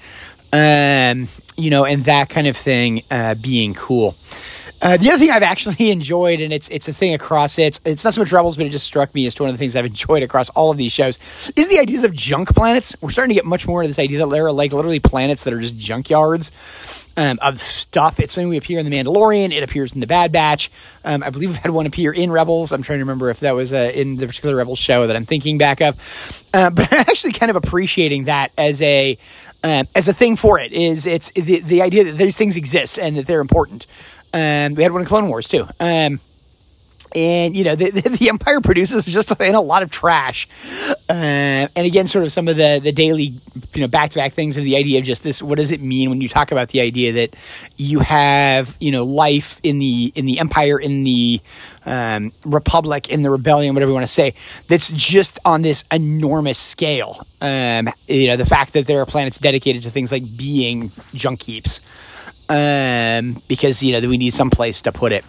Um, 0.54 1.28
you 1.58 1.72
know, 1.72 1.86
and 1.86 2.06
that 2.06 2.30
kind 2.30 2.46
of 2.46 2.56
thing 2.56 3.02
uh, 3.10 3.34
being 3.34 3.74
cool. 3.74 4.16
Uh, 4.82 4.98
the 4.98 5.10
other 5.10 5.20
thing 5.20 5.32
I've 5.32 5.44
actually 5.44 5.92
enjoyed, 5.92 6.40
and 6.40 6.54
it's 6.54 6.70
it's 6.70 6.88
a 6.88 6.94
thing 6.94 7.14
across 7.14 7.58
it, 7.58 7.80
it's 7.86 8.04
not 8.04 8.14
so 8.14 8.22
much 8.22 8.32
Rebels, 8.32 8.58
but 8.58 8.66
it 8.66 8.70
just 8.70 8.86
struck 8.86 9.14
me 9.16 9.26
as 9.26 9.40
one 9.40 9.50
of 9.50 9.56
the 9.56 9.58
things 9.58 9.76
I've 9.76 9.86
enjoyed 9.98 10.24
across 10.24 10.50
all 10.52 10.72
of 10.72 10.78
these 10.78 10.92
shows, 10.92 11.18
is 11.56 11.68
the 11.68 11.80
ideas 11.80 12.04
of 12.04 12.14
junk 12.14 12.54
planets. 12.56 12.96
We're 13.02 13.10
starting 13.10 13.30
to 13.30 13.36
get 13.36 13.46
much 13.46 13.68
more 13.68 13.82
into 13.82 13.90
this 13.90 14.00
idea 14.00 14.20
that 14.20 14.28
there 14.28 14.46
are 14.46 14.52
like 14.52 14.74
literally 14.74 15.00
planets 15.00 15.44
that 15.44 15.54
are 15.54 15.60
just 15.60 15.78
junkyards. 15.78 17.04
Um, 17.20 17.40
of 17.42 17.60
stuff. 17.60 18.20
It's 18.20 18.34
something 18.34 18.48
we 18.48 18.58
appear 18.58 18.78
in 18.78 18.88
The 18.88 18.96
Mandalorian. 18.96 19.52
It 19.52 19.64
appears 19.64 19.96
in 19.96 20.02
The 20.02 20.06
Bad 20.06 20.32
Batch. 20.32 20.70
Um, 21.04 21.24
I 21.24 21.32
believe 21.32 21.50
we've 21.50 21.58
had 21.58 21.72
one 21.72 21.88
appear 21.88 22.14
in 22.14 22.32
Rebels. 22.32 22.72
I'm 22.72 22.84
trying 22.84 23.00
to 23.00 23.06
remember 23.06 23.32
if 23.32 23.40
that 23.40 23.56
was 23.56 23.74
uh, 23.74 23.92
in 23.92 24.18
the 24.18 24.28
particular 24.28 24.56
Rebels 24.56 24.78
show 24.78 25.08
that 25.08 25.16
I'm 25.16 25.26
thinking 25.26 25.58
back 25.58 25.82
of. 25.82 25.96
Uh, 26.54 26.70
but 26.70 26.94
I'm 26.94 27.00
actually 27.00 27.32
kind 27.32 27.50
of 27.50 27.56
appreciating 27.56 28.26
that 28.26 28.52
as 28.56 28.84
a 28.84 29.18
um, 29.64 29.88
as 29.96 30.08
a 30.08 30.14
thing 30.14 30.36
for 30.36 30.60
it. 30.60 30.72
Is 30.72 31.08
it's 31.08 31.32
the, 31.32 31.62
the 31.62 31.82
idea 31.82 32.04
that 32.04 32.18
these 32.18 32.38
things 32.38 32.56
exist 32.56 33.00
and 33.00 33.16
that 33.18 33.26
they're 33.26 33.42
important. 33.42 33.88
Um, 34.38 34.76
we 34.76 34.84
had 34.84 34.92
one 34.92 35.02
in 35.02 35.08
Clone 35.08 35.30
Wars 35.30 35.48
too. 35.48 35.66
Um, 35.80 36.20
and 37.16 37.56
you 37.56 37.64
know 37.64 37.76
the, 37.76 37.90
the, 37.90 38.10
the, 38.10 38.30
Empire 38.30 38.60
produces 38.62 39.06
just 39.06 39.32
in 39.40 39.56
a 39.56 39.62
lot 39.62 39.82
of 39.82 39.90
trash, 39.90 40.48
uh, 41.10 41.14
and 41.14 41.78
again, 41.78 42.06
sort 42.06 42.26
of 42.26 42.32
some 42.32 42.48
of 42.48 42.58
the 42.58 42.80
the 42.84 42.92
daily, 42.92 43.34
you 43.74 43.82
know, 43.82 43.88
back 43.88 44.12
to 44.12 44.20
back 44.20 44.34
things 44.34 44.58
of 44.58 44.64
the 44.64 44.76
idea 44.76 45.00
of 45.00 45.06
just 45.06 45.24
this. 45.24 45.42
What 45.42 45.58
does 45.58 45.72
it 45.72 45.82
mean 45.82 46.10
when 46.10 46.22
you 46.22 46.30
talk 46.30 46.52
about 46.52 46.70
the 46.70 46.82
idea 46.82 47.14
that 47.14 47.36
you 47.78 48.00
have 48.02 48.76
you 48.80 48.92
know 48.92 49.06
life 49.06 49.60
in 49.64 49.80
the 49.80 50.12
in 50.16 50.26
the 50.26 50.40
Empire 50.40 50.78
in 50.80 51.04
the 51.04 51.40
um, 51.86 52.34
Republic 52.46 53.10
in 53.10 53.22
the 53.22 53.32
Rebellion, 53.32 53.74
whatever 53.74 53.92
you 53.92 53.96
want 53.96 54.08
to 54.08 54.14
say, 54.14 54.34
that's 54.68 54.92
just 54.92 55.40
on 55.46 55.62
this 55.62 55.86
enormous 55.92 56.60
scale. 56.60 57.26
Um, 57.42 57.90
you 58.08 58.28
know, 58.28 58.36
the 58.36 58.46
fact 58.46 58.74
that 58.74 58.86
there 58.86 59.02
are 59.02 59.06
planets 59.06 59.40
dedicated 59.40 59.84
to 59.84 59.90
things 59.90 60.12
like 60.12 60.24
being 60.38 60.92
junk 61.14 61.44
heaps 61.44 61.80
um, 62.50 63.42
because 63.48 63.82
you 63.84 64.00
know 64.00 64.08
we 64.08 64.18
need 64.18 64.34
some 64.34 64.50
place 64.50 64.82
to 64.84 64.92
put 64.92 65.12
it. 65.12 65.24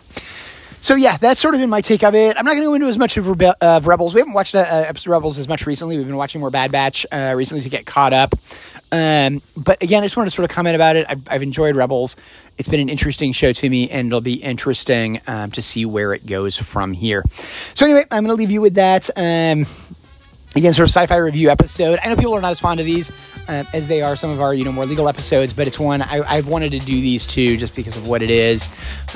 So 0.81 0.95
yeah, 0.95 1.17
that's 1.17 1.41
sort 1.41 1.55
of 1.55 1.61
been 1.61 1.71
my 1.71 1.81
take 1.81 2.05
of 2.05 2.15
it. 2.15 2.37
I'm 2.37 2.45
not 2.45 2.53
going 2.53 2.63
to 2.63 2.67
go 2.67 2.75
into 2.75 2.87
as 2.87 2.97
much 2.97 3.17
of, 3.17 3.25
Rebe- 3.25 3.55
of 3.61 3.87
Rebels. 3.87 4.15
We 4.15 4.21
haven't 4.21 4.35
watched 4.35 4.55
uh, 4.55 4.59
episode 4.61 5.11
of 5.11 5.13
Rebels 5.13 5.39
as 5.39 5.49
much 5.49 5.67
recently. 5.67 5.97
We've 5.97 6.07
been 6.07 6.17
watching 6.17 6.41
more 6.41 6.51
Bad 6.51 6.71
Batch 6.71 7.05
uh, 7.11 7.35
recently 7.37 7.63
to 7.63 7.69
get 7.69 7.85
caught 7.85 8.13
up. 8.13 8.33
Um, 8.93 9.43
but 9.57 9.83
again, 9.83 10.03
I 10.03 10.07
just 10.07 10.17
wanted 10.17 10.31
to 10.31 10.37
sort 10.37 10.49
of 10.49 10.55
comment 10.55 10.77
about 10.77 10.97
it. 10.97 11.07
I've, 11.09 11.21
I've, 11.29 11.43
enjoyed 11.43 11.77
Rebels. 11.77 12.17
It's 12.57 12.69
been 12.69 12.81
an 12.81 12.89
interesting 12.89 13.33
show 13.33 13.53
to 13.53 13.69
me, 13.69 13.91
and 13.91 14.07
it'll 14.07 14.21
be 14.21 14.35
interesting 14.35 15.21
um, 15.27 15.51
to 15.51 15.63
see 15.63 15.85
where 15.85 16.15
it 16.15 16.27
goes 16.27 16.57
from 16.57 16.93
here. 16.93 17.23
So 17.75 17.85
anyway, 17.85 18.05
I'm 18.11 18.25
going 18.25 18.35
to 18.35 18.41
leave 18.41 18.51
you 18.51 18.63
with 18.63 18.75
that. 18.75 19.11
Um, 19.17 19.67
again, 20.57 20.73
sort 20.73 20.89
of 20.89 20.91
sci-fi 20.91 21.17
review 21.17 21.51
episode. 21.51 21.99
I 22.03 22.09
know 22.09 22.17
people 22.17 22.35
are 22.35 22.41
not 22.41 22.51
as 22.51 22.61
fond 22.61 22.81
of 22.81 22.87
these 22.87 23.11
uh, 23.49 23.65
as 23.73 23.89
they 23.89 24.03
are 24.03 24.17
some 24.17 24.31
of 24.31 24.41
our 24.41 24.55
you 24.55 24.65
know 24.65 24.73
more 24.73 24.87
legal 24.87 25.09
episodes, 25.09 25.53
but 25.53 25.67
it's 25.67 25.79
one 25.79 26.03
I, 26.03 26.37
have 26.37 26.49
wanted 26.49 26.73
to 26.73 26.79
do 26.79 27.01
these 27.01 27.27
two 27.27 27.57
just 27.57 27.75
because 27.75 27.97
of 27.97 28.09
what 28.09 28.23
it 28.23 28.31
is 28.31 28.69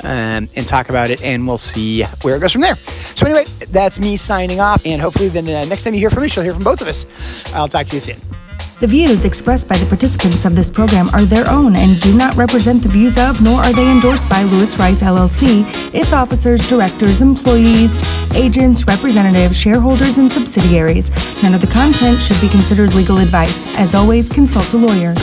um, 0.03 0.49
and 0.57 0.67
talk 0.67 0.89
about 0.89 1.11
it, 1.11 1.23
and 1.23 1.47
we'll 1.47 1.59
see 1.59 2.03
where 2.23 2.37
it 2.37 2.41
goes 2.41 2.53
from 2.53 2.63
there. 2.63 2.77
So 2.77 3.27
anyway, 3.27 3.45
that's 3.69 4.01
me 4.01 4.17
signing 4.17 4.61
off, 4.61 4.85
and 4.87 5.01
hopefully 5.01 5.29
then 5.29 5.49
uh, 5.49 5.65
next 5.65 5.83
time 5.83 5.95
you 5.95 6.01
hear 6.01 6.11
from 6.11 6.23
me, 6.23 6.31
you'll 6.35 6.45
hear 6.45 6.55
from 6.55 6.65
both 6.65 6.81
of 6.81 6.89
us. 6.89 7.07
I'll 7.55 7.69
talk 7.69 7.87
to 7.87 7.95
you 7.95 8.01
soon. 8.01 8.42
The 8.83 8.89
views 8.89 9.25
expressed 9.25 9.69
by 9.69 9.77
the 9.77 9.87
participants 9.87 10.45
of 10.45 10.57
this 10.57 10.69
program 10.69 11.09
are 11.11 11.23
their 11.23 11.49
own 11.49 11.77
and 11.77 12.01
do 12.01 12.17
not 12.17 12.35
represent 12.35 12.83
the 12.83 12.89
views 12.89 13.17
of, 13.17 13.41
nor 13.41 13.61
are 13.61 13.73
they 13.73 13.89
endorsed 13.89 14.29
by 14.29 14.43
Lewis 14.43 14.77
Rice 14.77 15.03
LLC, 15.03 15.65
its 15.95 16.13
officers, 16.13 16.69
directors, 16.69 17.21
employees, 17.21 17.97
agents, 18.35 18.85
representatives, 18.85 19.57
shareholders, 19.57 20.19
and 20.19 20.33
subsidiaries. 20.33 21.11
None 21.45 21.55
of 21.55 21.61
the 21.61 21.69
content 21.69 22.21
should 22.21 22.41
be 22.41 22.49
considered 22.49 22.93
legal 22.93 23.19
advice. 23.19 23.65
As 23.79 23.95
always, 23.95 24.29
consult 24.29 24.73
a 24.73 24.79
lawyer. 24.79 25.15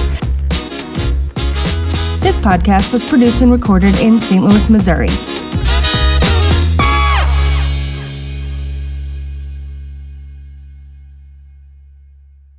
This 2.21 2.37
podcast 2.37 2.93
was 2.93 3.03
produced 3.03 3.41
and 3.41 3.51
recorded 3.51 3.99
in 3.99 4.21
St. 4.21 4.41
Louis, 4.41 4.69
Missouri. 4.69 5.38